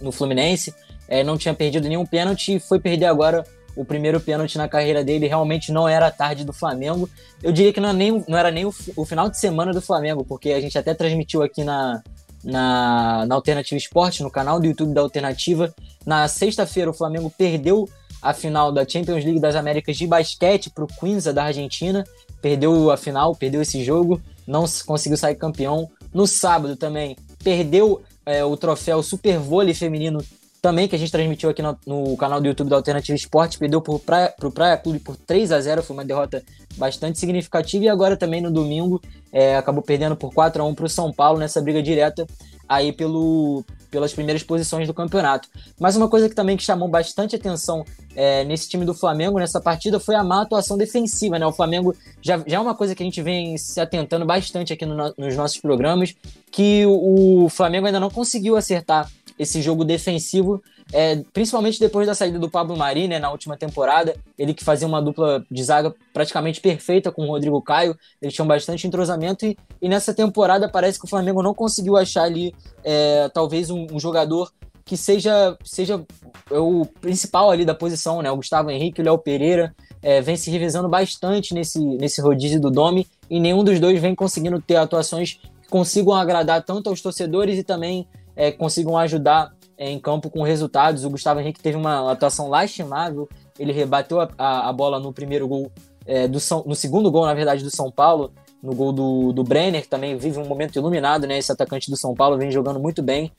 [0.00, 0.72] no Fluminense,
[1.08, 3.44] é, não tinha perdido nenhum pênalti e foi perder agora
[3.74, 5.26] o primeiro pênalti na carreira dele.
[5.26, 7.08] Realmente não era a tarde do Flamengo.
[7.42, 9.72] Eu diria que não, era é nem, não era nem o, o final de semana
[9.72, 12.02] do Flamengo, porque a gente até transmitiu aqui na,
[12.44, 15.74] na, na Alternativa Esporte, no canal do YouTube da Alternativa.
[16.04, 17.88] Na sexta-feira, o Flamengo perdeu
[18.20, 22.04] a final da Champions League das Américas de basquete para o Quinza da Argentina.
[22.40, 25.90] Perdeu a final, perdeu esse jogo, não conseguiu sair campeão.
[26.12, 30.22] No sábado também perdeu é, o troféu Super Vôlei Feminino
[30.62, 33.82] também, que a gente transmitiu aqui no, no canal do YouTube da Alternativa Esporte, perdeu
[33.82, 36.40] para o Praia, Praia Clube por 3 a 0 foi uma derrota
[36.76, 39.02] bastante significativa, e agora também no domingo
[39.32, 42.24] é, acabou perdendo por 4 a 1 para o São Paulo nessa briga direta
[42.68, 45.48] aí pelo, pelas primeiras posições do campeonato.
[45.80, 47.84] Mas uma coisa que também que chamou bastante atenção
[48.14, 51.46] é, nesse time do Flamengo, nessa partida, foi a má atuação defensiva, né?
[51.46, 54.86] O Flamengo já, já é uma coisa que a gente vem se atentando bastante aqui
[54.86, 56.14] no, nos nossos programas,
[56.50, 59.10] que o, o Flamengo ainda não conseguiu acertar
[59.42, 60.62] esse jogo defensivo,
[60.92, 64.86] é, principalmente depois da saída do Pablo Mari, né, na última temporada, ele que fazia
[64.86, 69.56] uma dupla de zaga praticamente perfeita com o Rodrigo Caio, eles tinham bastante entrosamento e,
[69.80, 73.98] e nessa temporada parece que o Flamengo não conseguiu achar ali é, talvez um, um,
[73.98, 74.52] jogador
[74.84, 76.04] que seja, seja
[76.50, 80.50] o principal ali da posição, né, o Gustavo Henrique, o Léo Pereira, é, vem se
[80.50, 85.40] revezando bastante nesse, nesse rodízio do Domi e nenhum dos dois vem conseguindo ter atuações
[85.62, 88.06] que consigam agradar tanto aos torcedores e também
[88.42, 91.04] é, consigam ajudar é, em campo com resultados.
[91.04, 95.46] O Gustavo Henrique teve uma atuação lastimável, ele rebateu a, a, a bola no primeiro
[95.46, 95.70] gol,
[96.04, 99.44] é, do São, no segundo gol, na verdade, do São Paulo, no gol do, do
[99.44, 101.38] Brenner, que também vive um momento iluminado, né?
[101.38, 103.30] Esse atacante do São Paulo vem jogando muito bem.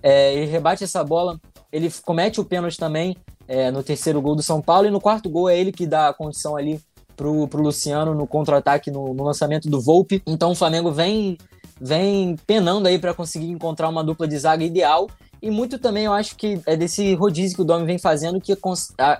[0.00, 1.40] É, ele rebate essa bola,
[1.72, 3.16] ele comete o pênalti também
[3.48, 6.08] é, no terceiro gol do São Paulo, e no quarto gol é ele que dá
[6.08, 6.80] a condição ali
[7.16, 10.22] pro, pro Luciano no contra-ataque, no, no lançamento do Volpe.
[10.24, 11.36] Então o Flamengo vem
[11.80, 15.08] vem penando aí para conseguir encontrar uma dupla de zaga ideal.
[15.40, 18.56] E muito também eu acho que é desse rodízio que o Domi vem fazendo, que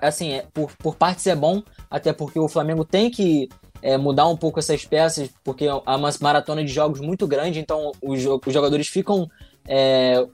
[0.01, 3.49] assim, é, por, por partes é bom, até porque o Flamengo tem que
[3.83, 7.91] é, mudar um pouco essas peças, porque é uma maratona de jogos muito grande, então
[8.01, 9.29] os, os jogadores ficam
[9.67, 10.25] é,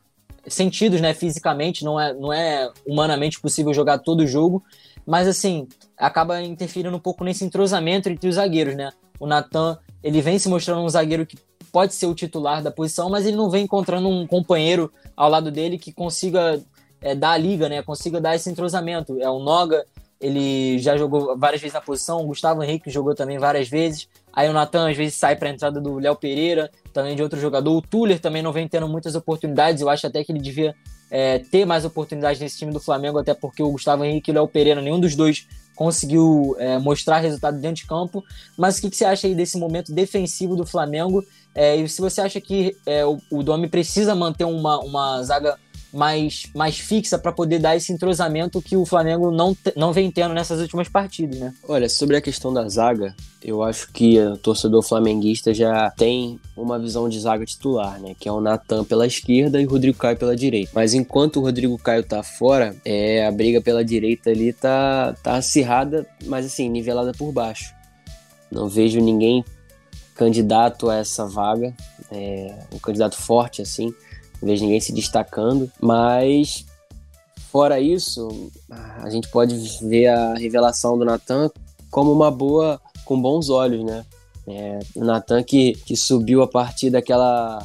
[0.46, 4.62] sentidos né, fisicamente, não é, não é humanamente possível jogar todo o jogo,
[5.06, 5.66] mas assim,
[5.96, 8.90] acaba interferindo um pouco nesse entrosamento entre os zagueiros, né?
[9.18, 11.38] O Natan, ele vem se mostrando um zagueiro que
[11.72, 15.50] pode ser o titular da posição, mas ele não vem encontrando um companheiro ao lado
[15.50, 16.60] dele que consiga
[17.00, 17.82] é, dar a liga, né?
[17.82, 19.20] Consiga dar esse entrosamento.
[19.20, 19.84] É o Noga,
[20.20, 24.08] ele já jogou várias vezes na posição, o Gustavo Henrique jogou também várias vezes.
[24.32, 27.40] Aí o Natan às vezes sai para a entrada do Léo Pereira, também de outro
[27.40, 27.76] jogador.
[27.76, 29.80] O Tuller também não vem tendo muitas oportunidades.
[29.80, 30.74] Eu acho até que ele devia
[31.10, 34.34] é, ter mais oportunidades nesse time do Flamengo, até porque o Gustavo Henrique e o
[34.34, 38.24] Léo Pereira, nenhum dos dois conseguiu é, mostrar resultado dentro de campo.
[38.56, 42.00] Mas o que, que, você acha aí desse momento defensivo do Flamengo é, e se
[42.00, 45.58] você acha que é, o, o Domi precisa manter uma, uma zaga
[45.92, 50.34] mais, mais fixa para poder dar esse entrosamento que o Flamengo não, não vem tendo
[50.34, 51.54] nessas últimas partidas, né?
[51.66, 56.78] Olha, sobre a questão da zaga, eu acho que o torcedor flamenguista já tem uma
[56.78, 58.14] visão de zaga titular, né?
[58.18, 60.72] Que é o Natan pela esquerda e o Rodrigo Caio pela direita.
[60.74, 65.36] Mas enquanto o Rodrigo Caio tá fora, é, a briga pela direita ali tá, tá
[65.36, 67.74] acirrada, mas assim, nivelada por baixo.
[68.50, 69.44] Não vejo ninguém
[70.18, 71.72] candidato a essa vaga,
[72.10, 73.94] é, um candidato forte assim,
[74.42, 76.66] não vejo ninguém se destacando, mas
[77.52, 81.48] fora isso, a gente pode ver a revelação do Natan
[81.88, 84.04] como uma boa, com bons olhos, né?
[84.46, 87.64] É, o Natan que, que subiu a partir daquela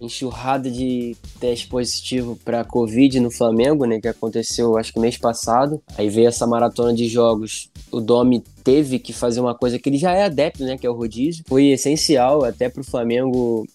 [0.00, 5.82] enxurrada de teste positivo para Covid no Flamengo, né, que aconteceu acho que mês passado.
[5.96, 7.70] Aí veio essa maratona de jogos.
[7.90, 10.90] O Domi teve que fazer uma coisa que ele já é adepto, né, que é
[10.90, 11.44] o rodízio.
[11.46, 13.66] Foi essencial até para o Flamengo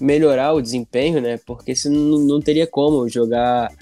[0.00, 3.72] melhorar o desempenho, né, porque senão não teria como jogar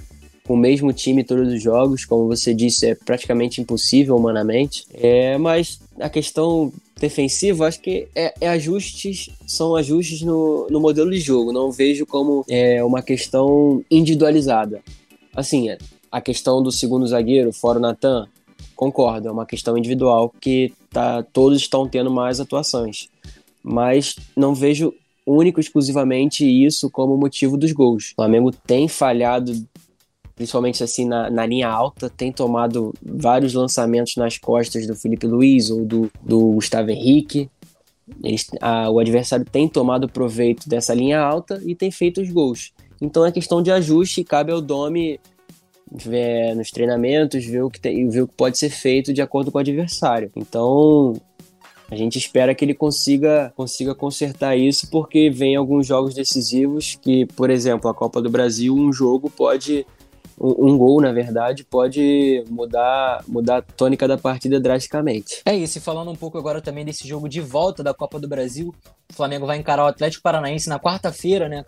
[0.46, 4.86] com o mesmo time todos os jogos, como você disse, é praticamente impossível humanamente.
[4.94, 11.10] É, mas a questão defensivo, acho que é, é, ajustes, são ajustes no, no modelo
[11.10, 11.52] de jogo.
[11.52, 14.82] Não vejo como é, uma questão individualizada.
[15.34, 15.68] Assim,
[16.10, 18.26] a questão do segundo zagueiro, fora o Natan,
[18.74, 23.08] concordo, é uma questão individual que tá, todos estão tendo mais atuações.
[23.62, 24.94] Mas não vejo
[25.26, 28.12] único exclusivamente isso como motivo dos gols.
[28.12, 29.52] O Flamengo tem falhado
[30.36, 35.70] principalmente assim na, na, linha alta, tem tomado vários lançamentos nas costas do Felipe Luiz
[35.70, 37.50] ou do, do Gustavo Henrique.
[38.22, 42.72] Eles, a, o adversário tem tomado proveito dessa linha alta e tem feito os gols.
[43.00, 45.18] Então é questão de ajuste cabe ao Domi
[45.90, 49.50] ver nos treinamentos, ver o, que tem, ver o que pode ser feito de acordo
[49.50, 50.30] com o adversário.
[50.36, 51.14] Então
[51.90, 57.24] a gente espera que ele consiga, consiga consertar isso, porque vem alguns jogos decisivos que,
[57.26, 59.86] por exemplo, a Copa do Brasil, um jogo pode
[60.38, 65.40] um, gol, na verdade, pode mudar, mudar a tônica da partida drasticamente.
[65.44, 68.28] É isso, e falando um pouco agora também desse jogo de volta da Copa do
[68.28, 68.74] Brasil,
[69.10, 71.64] o Flamengo vai encarar o Atlético Paranaense na quarta-feira, né?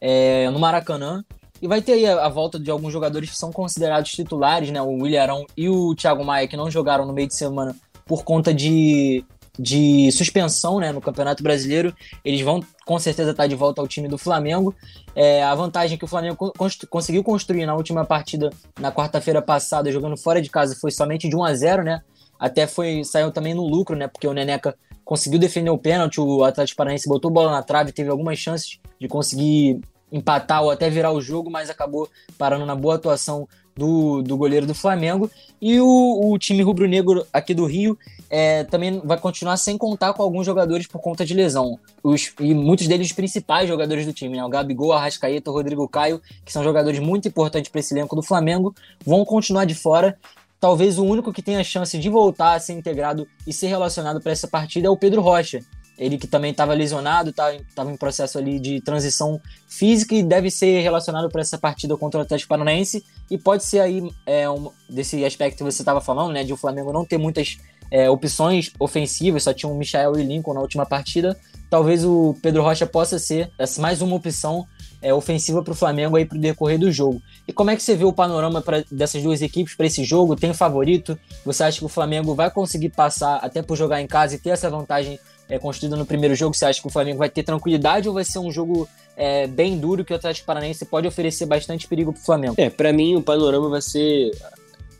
[0.00, 1.24] É, no Maracanã.
[1.60, 4.82] E vai ter aí a, a, volta de alguns jogadores que são considerados titulares, né?
[4.82, 7.74] O William e o Thiago Maia, que não jogaram no meio de semana
[8.06, 9.24] por conta de
[9.58, 11.94] de suspensão né, no Campeonato Brasileiro.
[12.24, 14.74] Eles vão com certeza estar de volta ao time do Flamengo.
[15.14, 16.52] É, a vantagem que o Flamengo
[16.90, 21.36] conseguiu construir na última partida, na quarta-feira passada, jogando fora de casa, foi somente de
[21.36, 22.02] 1 a 0 né?
[22.38, 24.08] Até foi saiu também no lucro, né?
[24.08, 28.10] Porque o Neneca conseguiu defender o pênalti, o Atlético Paranaense botou bola na trave, teve
[28.10, 29.80] algumas chances de conseguir
[30.10, 34.66] empatar ou até virar o jogo, mas acabou parando na boa atuação do, do goleiro
[34.66, 35.30] do Flamengo.
[35.60, 37.98] E o, o time rubro-negro aqui do Rio
[38.30, 41.78] é, também vai continuar sem contar com alguns jogadores por conta de lesão.
[42.02, 44.44] Os, e muitos deles os principais jogadores do time, né?
[44.44, 48.22] O Gabigol, Arrascaeta, o Rodrigo Caio, que são jogadores muito importantes para esse elenco do
[48.22, 50.16] Flamengo, vão continuar de fora.
[50.60, 54.32] Talvez o único que tenha chance de voltar a ser integrado e ser relacionado para
[54.32, 55.60] essa partida é o Pedro Rocha,
[55.98, 60.50] ele que também estava lesionado, estava tá, em processo ali de transição física e deve
[60.50, 63.04] ser relacionado para essa partida contra o Atlético Paranaense.
[63.30, 66.42] E pode ser aí é, um, desse aspecto que você estava falando, né?
[66.44, 67.58] De o Flamengo não ter muitas
[67.90, 71.38] é, opções ofensivas, só tinha o Michael e Lincoln na última partida.
[71.70, 74.66] Talvez o Pedro Rocha possa ser mais uma opção
[75.04, 77.20] é, ofensiva para o Flamengo aí para o decorrer do jogo.
[77.46, 80.34] E como é que você vê o panorama pra, dessas duas equipes para esse jogo?
[80.34, 81.18] Tem favorito?
[81.44, 84.50] Você acha que o Flamengo vai conseguir passar até por jogar em casa e ter
[84.50, 85.18] essa vantagem
[85.48, 88.24] é, construída no primeiro jogo, você acha que o Flamengo vai ter tranquilidade ou vai
[88.24, 92.20] ser um jogo é, bem duro que o Atlético Paranaense pode oferecer bastante perigo para
[92.20, 92.54] o Flamengo?
[92.56, 94.30] É, para mim o panorama vai ser,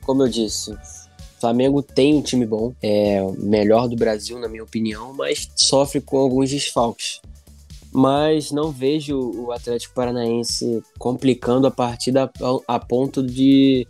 [0.03, 0.79] como eu disse, o
[1.41, 6.01] Flamengo tem um time bom, é o melhor do Brasil na minha opinião, mas sofre
[6.01, 7.21] com alguns desfalques.
[7.93, 12.31] Mas não vejo o Atlético Paranaense complicando a partida
[12.67, 13.87] a ponto de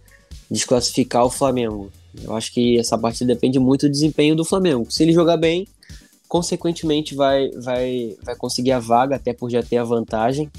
[0.51, 1.91] desclassificar o Flamengo.
[2.23, 4.87] Eu acho que essa partida depende muito do desempenho do Flamengo.
[4.91, 5.67] Se ele jogar bem,
[6.29, 10.51] consequentemente vai, vai, vai conseguir a vaga, até por já ter a vantagem.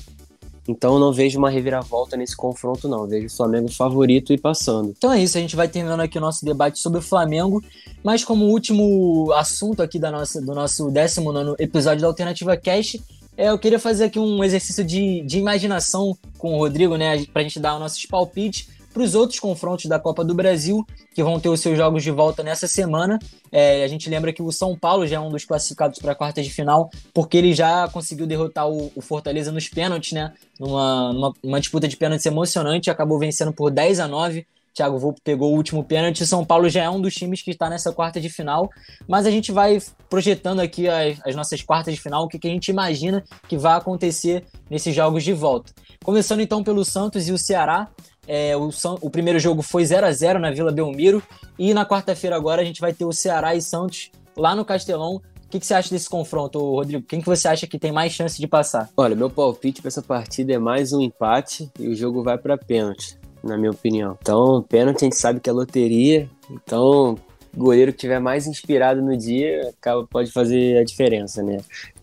[0.68, 3.06] Então não vejo uma reviravolta nesse confronto, não.
[3.06, 4.94] Vejo o Flamengo favorito e passando.
[4.98, 7.64] Então é isso, a gente vai terminando aqui o nosso debate sobre o Flamengo.
[8.04, 13.02] Mas como último assunto aqui da nossa, do nosso 19 episódio da Alternativa Cast,
[13.38, 17.26] é, eu queria fazer aqui um exercício de, de imaginação com o Rodrigo, né?
[17.26, 21.22] Pra gente dar os nossos palpites para os outros confrontos da Copa do Brasil, que
[21.22, 23.20] vão ter os seus jogos de volta nessa semana.
[23.52, 26.16] É, a gente lembra que o São Paulo já é um dos classificados para a
[26.16, 30.32] quarta de final, porque ele já conseguiu derrotar o, o Fortaleza nos pênaltis, né?
[30.58, 34.48] Numa, numa, disputa de pênaltis emocionante, acabou vencendo por 10 a 9.
[34.74, 36.26] Thiago Volpe pegou o último pênalti.
[36.26, 38.70] São Paulo já é um dos times que está nessa quarta de final.
[39.06, 39.78] Mas a gente vai
[40.10, 43.58] projetando aqui as, as nossas quartas de final, o que, que a gente imagina que
[43.58, 45.74] vai acontecer nesses jogos de volta.
[46.04, 47.90] Começando então pelo Santos e o Ceará.
[48.28, 48.70] É, o,
[49.02, 51.22] o, primeiro jogo foi 0 a 0 na Vila Belmiro.
[51.58, 55.16] E na quarta-feira agora a gente vai ter o Ceará e Santos lá no Castelão.
[55.16, 57.06] O que, que, você acha desse confronto, Rodrigo?
[57.08, 58.90] Quem que você acha que tem mais chance de passar?
[58.98, 62.58] Olha, meu palpite para essa partida é mais um empate e o jogo vai para
[62.58, 64.18] pênalti, na minha opinião.
[64.22, 66.28] Então, pênalti a gente sabe que é loteria.
[66.50, 67.16] Então,
[67.56, 71.58] goleiro que tiver mais inspirado no dia acaba, pode fazer a diferença, né?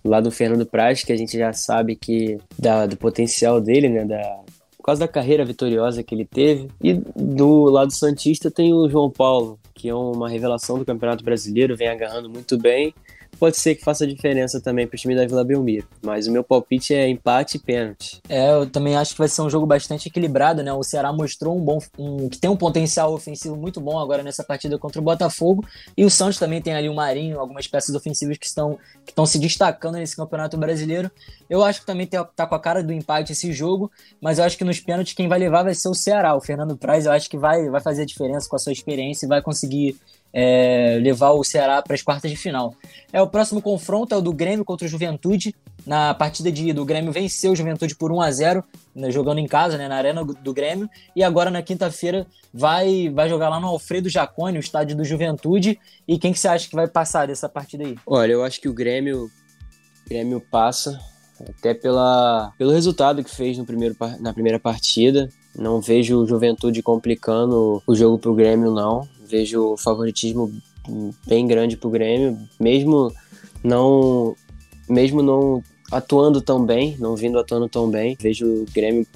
[0.05, 4.05] Lá do Fernando Praz, que a gente já sabe que da, do potencial dele, né?
[4.05, 4.41] Da,
[4.83, 6.69] por causa da carreira vitoriosa que ele teve.
[6.83, 11.77] E do lado Santista tem o João Paulo, que é uma revelação do Campeonato Brasileiro,
[11.77, 12.93] vem agarrando muito bem
[13.43, 15.89] pode ser que faça diferença também para o time da Vila Belmiro.
[16.01, 18.23] Mas o meu palpite é empate e pênalti.
[18.29, 20.73] É, eu também acho que vai ser um jogo bastante equilibrado, né?
[20.73, 24.45] O Ceará mostrou um bom, um, que tem um potencial ofensivo muito bom agora nessa
[24.45, 25.67] partida contra o Botafogo.
[25.97, 29.27] E o Santos também tem ali o Marinho, algumas peças ofensivas que estão, que estão
[29.27, 31.11] se destacando nesse Campeonato Brasileiro.
[31.51, 33.91] Eu acho que também tá com a cara do empate esse jogo,
[34.21, 36.37] mas eu acho que nos pênaltis quem vai levar vai ser o Ceará.
[36.37, 39.27] O Fernando Praz, eu acho que vai, vai fazer a diferença com a sua experiência
[39.27, 39.97] e vai conseguir
[40.33, 42.75] é, levar o Ceará para as quartas de final.
[43.13, 45.55] É o próximo confronto é o do Grêmio contra o Juventude.
[45.85, 48.65] Na partida de ida, o Grêmio venceu o Juventude por 1 a 0
[48.95, 50.89] né, jogando em casa, né, na arena do Grêmio.
[51.15, 55.79] E agora na quinta-feira vai vai jogar lá no Alfredo Jaconi, o estádio do Juventude.
[56.07, 57.97] E quem que você acha que vai passar dessa partida aí?
[58.07, 59.31] Olha, eu acho que o Grêmio
[60.09, 60.99] Grêmio passa
[61.49, 65.29] até pela, pelo resultado que fez no primeiro, na primeira partida.
[65.57, 70.53] Não vejo o Juventude complicando o jogo para o Grêmio, não vejo favoritismo
[71.27, 73.11] bem grande pro Grêmio, mesmo
[73.65, 74.37] não
[74.89, 79.07] mesmo não atuando tão bem, não vindo atuando tão bem, vejo o Grêmio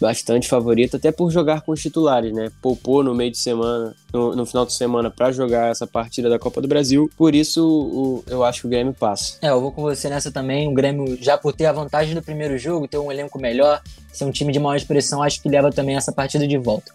[0.00, 2.50] bastante favorito, até por jogar com os titulares, né?
[2.60, 6.40] Poupou no meio de semana, no, no final de semana, para jogar essa partida da
[6.40, 7.08] Copa do Brasil.
[7.16, 9.38] Por isso, o, eu acho que o Grêmio passa.
[9.40, 10.68] É, eu vou com você nessa também.
[10.68, 13.80] O Grêmio, já por ter a vantagem do primeiro jogo, ter um elenco melhor,
[14.12, 16.92] ser um time de maior expressão, acho que leva também essa partida de volta.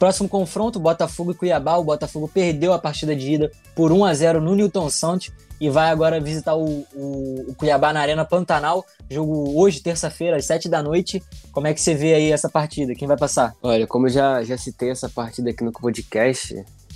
[0.00, 1.76] Próximo confronto, Botafogo e Cuiabá.
[1.76, 5.30] O Botafogo perdeu a partida de ida por 1 a 0 no Newton Santos
[5.60, 8.82] e vai agora visitar o, o, o Cuiabá na Arena Pantanal.
[9.10, 11.22] Jogo hoje, terça-feira, às 7 da noite.
[11.52, 12.94] Como é que você vê aí essa partida?
[12.94, 13.54] Quem vai passar?
[13.62, 16.54] Olha, como eu já, já citei essa partida aqui no podcast,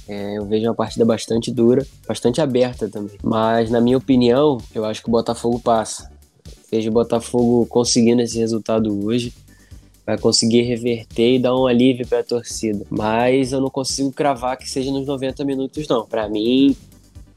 [0.08, 3.18] é, eu vejo uma partida bastante dura, bastante aberta também.
[3.22, 6.10] Mas, na minha opinião, eu acho que o Botafogo passa.
[6.72, 9.30] Vejo o Botafogo conseguindo esse resultado hoje
[10.06, 12.84] vai conseguir reverter e dar um alívio para a torcida.
[12.90, 16.06] Mas eu não consigo cravar que seja nos 90 minutos, não.
[16.06, 16.76] Para mim,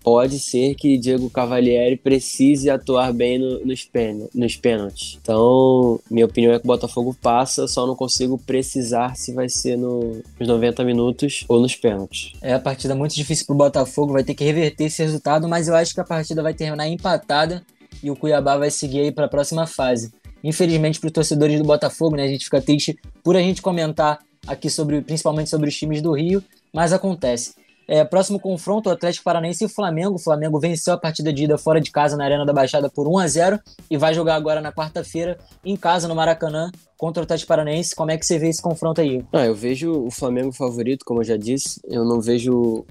[0.07, 3.89] pode ser que Diego Cavalieri precise atuar bem no, nos,
[4.33, 5.19] nos pênaltis.
[5.21, 9.77] Então, minha opinião é que o Botafogo passa, só não consigo precisar se vai ser
[9.77, 12.31] no, nos 90 minutos ou nos pênaltis.
[12.41, 15.67] É a partida muito difícil para o Botafogo, vai ter que reverter esse resultado, mas
[15.67, 17.61] eu acho que a partida vai terminar empatada
[18.01, 20.11] e o Cuiabá vai seguir aí para a próxima fase.
[20.43, 24.19] Infelizmente, para os torcedores do Botafogo, né, a gente fica triste por a gente comentar
[24.47, 27.53] aqui sobre, principalmente sobre os times do Rio, mas acontece.
[27.87, 30.15] É, próximo confronto, o Atlético Paranaense e o Flamengo.
[30.15, 33.07] O Flamengo venceu a partida de ida fora de casa na Arena da Baixada por
[33.07, 33.59] 1 a 0
[33.89, 37.95] e vai jogar agora na quarta-feira em casa no Maracanã contra o Atlético Paranaense.
[37.95, 39.23] Como é que você vê esse confronto aí?
[39.31, 41.79] Ah, eu vejo o Flamengo favorito, como eu já disse.
[41.85, 42.85] Eu não vejo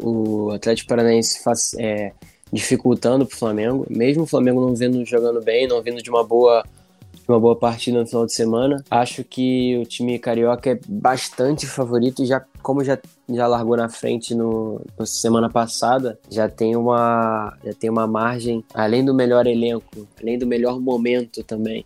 [0.00, 2.12] o Atlético Paranaense faz, é,
[2.52, 3.86] dificultando para o Flamengo.
[3.88, 6.64] Mesmo o Flamengo não vindo jogando bem, não vindo de uma boa
[7.30, 8.84] uma boa partida no final de semana.
[8.90, 14.34] Acho que o time carioca é bastante favorito, já como já, já largou na frente
[14.34, 20.06] no, no, semana passada, já tem uma já tem uma margem, além do melhor elenco,
[20.20, 21.84] além do melhor momento também.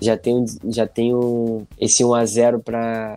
[0.00, 3.16] Já tem já tem um, esse 1 a 0 para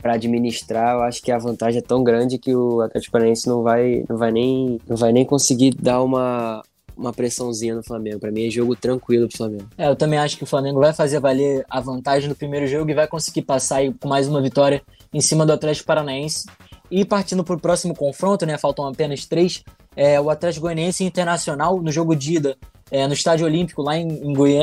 [0.00, 3.62] para administrar, eu acho que a vantagem é tão grande que o Atlético Paranaense não
[3.64, 6.62] vai não vai nem não vai nem conseguir dar uma
[6.98, 8.18] uma pressãozinha no Flamengo.
[8.18, 9.68] Para mim é jogo tranquilo pro Flamengo.
[9.78, 12.90] É, eu também acho que o Flamengo vai fazer valer a vantagem do primeiro jogo
[12.90, 14.82] e vai conseguir passar com mais uma vitória
[15.12, 16.46] em cima do Atlético Paranaense.
[16.90, 18.58] E partindo para o próximo confronto, né?
[18.58, 19.62] Faltam apenas três.
[19.94, 22.56] É, o Atlético Goianiense Internacional no jogo de ida
[22.90, 24.08] é, no Estádio Olímpico lá em,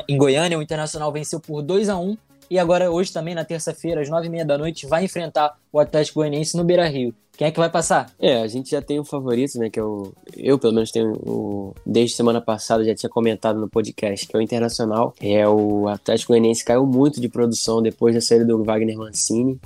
[0.07, 0.57] em, Goiânia.
[0.57, 2.17] O Internacional venceu por 2 a 1
[2.49, 5.79] e agora, hoje também, na terça-feira, às nove e meia da noite, vai enfrentar o
[5.79, 7.13] Atlético Goianiense no Beira Rio.
[7.37, 8.13] Quem é que vai passar?
[8.19, 9.69] É, a gente já tem um favorito, né?
[9.69, 10.13] Que é o.
[10.37, 11.73] Eu, pelo menos, tenho o.
[11.85, 15.13] Desde semana passada, já tinha comentado no podcast, que é o Internacional.
[15.19, 19.59] É o Atlético Goianiense caiu muito de produção depois da saída do Wagner Mancini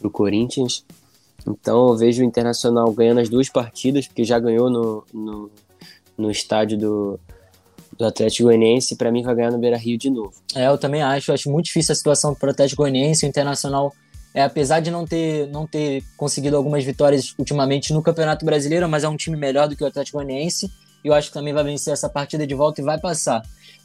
[0.00, 0.84] pro Corinthians.
[1.46, 5.50] Então eu vejo o Internacional ganhando as duas partidas, porque já ganhou no, no,
[6.16, 7.20] no estádio do,
[7.96, 10.32] do Atlético Goianiense, para mim vai ganhar no Beira-Rio de novo.
[10.54, 13.28] É, eu também acho, eu acho muito difícil a situação para o Atlético Goianiense, o
[13.28, 13.92] Internacional
[14.34, 19.04] é, apesar de não ter, não ter conseguido algumas vitórias ultimamente no Campeonato Brasileiro, mas
[19.04, 20.70] é um time melhor do que o Atlético Goianiense,
[21.04, 23.42] e eu acho que também vai vencer essa partida de volta e vai passar.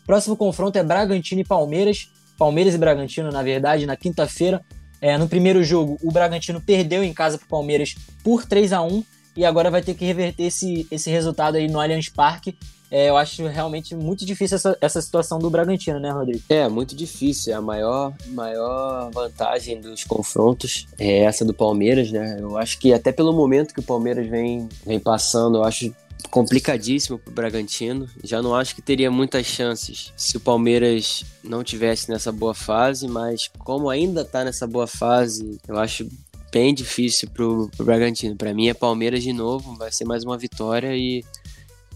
[0.08, 4.64] Próximo confronto é Bragantino e Palmeiras, Palmeiras e Bragantino, na verdade, na quinta-feira.
[5.00, 8.82] É, no primeiro jogo, o Bragantino perdeu em casa para o Palmeiras por 3 a
[8.82, 9.04] 1
[9.38, 12.58] e agora vai ter que reverter esse, esse resultado aí no Allianz Parque
[12.92, 16.42] é, eu acho realmente muito difícil essa, essa situação do Bragantino, né, Rodrigo?
[16.50, 17.56] É, muito difícil.
[17.56, 22.38] A maior, maior vantagem dos confrontos é essa do Palmeiras, né?
[22.40, 25.94] Eu acho que até pelo momento que o Palmeiras vem, vem passando, eu acho
[26.32, 28.08] complicadíssimo para o Bragantino.
[28.24, 33.08] Já não acho que teria muitas chances se o Palmeiras não tivesse nessa boa fase,
[33.08, 36.08] mas como ainda está nessa boa fase, eu acho
[36.52, 38.36] bem difícil para o Bragantino.
[38.36, 41.24] Para mim é Palmeiras de novo, vai ser mais uma vitória e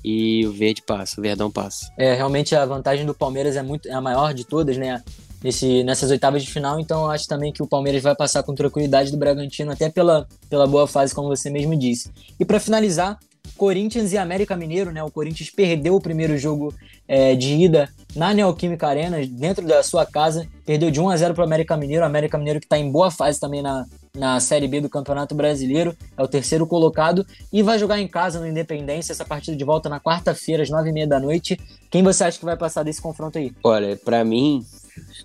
[0.03, 1.91] e o verde passa, o verdão passa.
[1.97, 5.01] É, realmente a vantagem do Palmeiras é muito é a maior de todas, né?
[5.43, 8.55] Nesse, nessas oitavas de final, então eu acho também que o Palmeiras vai passar com
[8.55, 12.09] tranquilidade do Bragantino, até pela, pela boa fase, como você mesmo disse.
[12.39, 13.19] E para finalizar,
[13.57, 15.03] Corinthians e América Mineiro, né?
[15.03, 16.73] O Corinthians perdeu o primeiro jogo
[17.05, 21.33] é, de ida na Neoquímica Arena, dentro da sua casa, perdeu de 1 a 0
[21.33, 22.03] para o América Mineiro.
[22.03, 23.85] O América Mineiro que está em boa fase também na,
[24.15, 28.39] na Série B do Campeonato Brasileiro, é o terceiro colocado e vai jogar em casa
[28.39, 29.11] no Independência.
[29.11, 31.59] Essa partida de volta na quarta-feira, às nove e meia da noite.
[31.89, 33.51] Quem você acha que vai passar desse confronto aí?
[33.63, 34.63] Olha, para mim,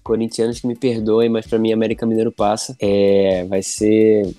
[0.02, 2.74] corintianos que me perdoem, mas para mim América Mineiro passa.
[2.80, 4.34] É, vai ser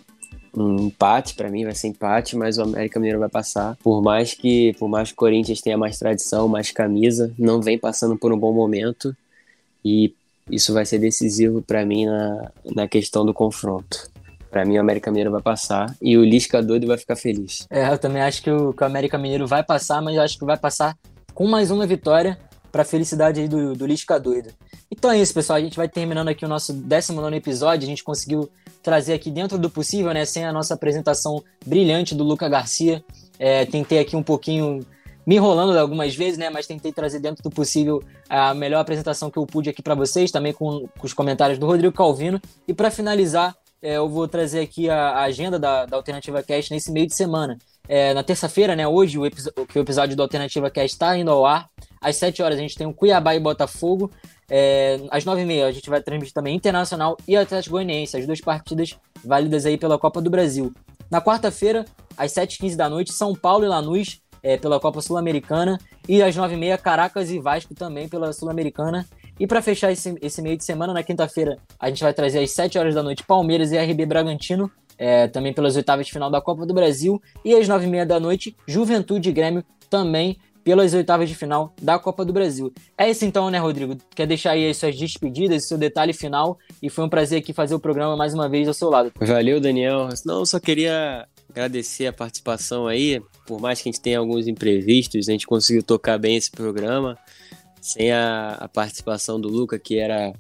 [0.52, 3.78] um empate para mim vai ser empate, mas o América Mineiro vai passar.
[3.84, 7.78] Por mais que por mais que o Corinthians tenha mais tradição, mais camisa, não vem
[7.78, 9.16] passando por um bom momento
[9.86, 10.12] e
[10.50, 14.10] isso vai ser decisivo para mim na, na questão do confronto.
[14.50, 17.68] Para mim, o América Mineiro vai passar e o Lisca doido vai ficar feliz.
[17.70, 20.38] É, eu também acho que o, que o América Mineiro vai passar, mas eu acho
[20.38, 20.98] que vai passar
[21.34, 22.38] com mais uma vitória
[22.72, 24.50] para felicidade aí do, do Lisca doido.
[24.92, 25.58] Então é isso, pessoal.
[25.58, 27.86] A gente vai terminando aqui o nosso 19 episódio.
[27.86, 28.50] A gente conseguiu
[28.82, 30.26] trazer aqui dentro do possível, né?
[30.26, 33.04] Sem a nossa apresentação brilhante do Luca Garcia.
[33.38, 34.86] É, tentei aqui um pouquinho
[35.26, 36.50] me enrolando algumas vezes, né?
[36.50, 40.32] Mas tentei trazer dentro do possível a melhor apresentação que eu pude aqui para vocês,
[40.32, 42.42] também com, com, os comentários do Rodrigo Calvino.
[42.68, 46.72] E para finalizar, é, eu vou trazer aqui a, a agenda da, da, Alternativa Cast
[46.72, 47.58] nesse meio de semana.
[47.88, 48.88] É, na terça-feira, né?
[48.88, 49.22] Hoje, o,
[49.66, 51.70] que o episódio da Alternativa Cast está indo ao ar.
[52.02, 54.12] Às 7 horas a gente tem o Cuiabá e Botafogo.
[54.50, 58.98] É, às 9h30 a gente vai transmitir também Internacional e Atlético Goianiense, as duas partidas
[59.24, 60.74] válidas aí pela Copa do Brasil.
[61.10, 61.86] Na quarta-feira,
[62.18, 65.80] às 7h15 da noite, São Paulo e Lanús é, pela Copa Sul-Americana.
[66.08, 69.06] E às 9h30, Caracas e Vasco também pela Sul-Americana.
[69.40, 72.52] E para fechar esse, esse, meio de semana, na quinta-feira, a gente vai trazer às
[72.52, 76.42] 7 horas da noite Palmeiras e RB Bragantino, é, também pelas oitavas de final da
[76.42, 77.22] Copa do Brasil.
[77.46, 82.24] E às 9h30 da noite, Juventude e Grêmio também pelas oitavas de final da Copa
[82.26, 82.72] do Brasil.
[82.98, 83.98] É isso então, né, Rodrigo?
[84.14, 87.74] Quer deixar aí as suas despedidas, seu detalhe final, e foi um prazer aqui fazer
[87.74, 89.12] o programa mais uma vez ao seu lado.
[89.20, 90.10] Valeu, Daniel.
[90.26, 95.28] Não, só queria agradecer a participação aí, por mais que a gente tenha alguns imprevistos,
[95.28, 97.18] a gente conseguiu tocar bem esse programa,
[97.82, 100.34] sem a, a participação do Luca, que era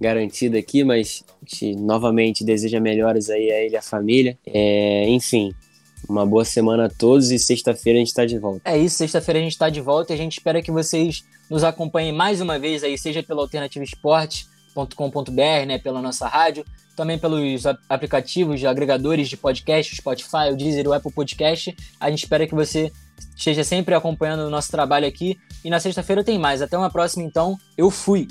[0.00, 4.38] garantida aqui, mas gente novamente deseja melhoras aí a ele e a família.
[4.46, 5.52] É, enfim,
[6.08, 8.60] uma boa semana a todos e sexta-feira a gente está de volta.
[8.64, 11.64] É isso, sexta-feira a gente está de volta e a gente espera que vocês nos
[11.64, 16.64] acompanhem mais uma vez aí, seja pela alternativaesporte.com.br, né, pela nossa rádio,
[16.94, 21.74] também pelos aplicativos agregadores de podcast, Spotify, o Deezer o Apple Podcast.
[21.98, 22.92] A gente espera que você
[23.36, 26.62] esteja sempre acompanhando o nosso trabalho aqui e na sexta-feira tem mais.
[26.62, 27.56] Até uma próxima então.
[27.76, 28.28] Eu fui.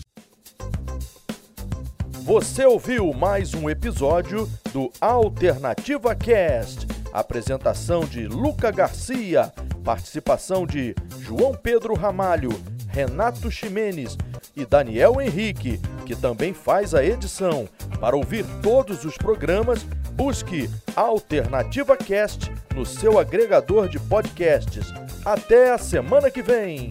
[2.23, 9.51] Você ouviu mais um episódio do Alternativa Cast Apresentação de Luca Garcia,
[9.83, 12.49] participação de João Pedro Ramalho,
[12.97, 14.17] Renato Ximenes
[14.55, 17.69] e Daniel Henrique, que também faz a edição.
[17.99, 19.83] Para ouvir todos os programas,
[20.13, 24.91] busque Alternativa Cast no seu agregador de podcasts.
[25.23, 26.89] Até a semana que vem!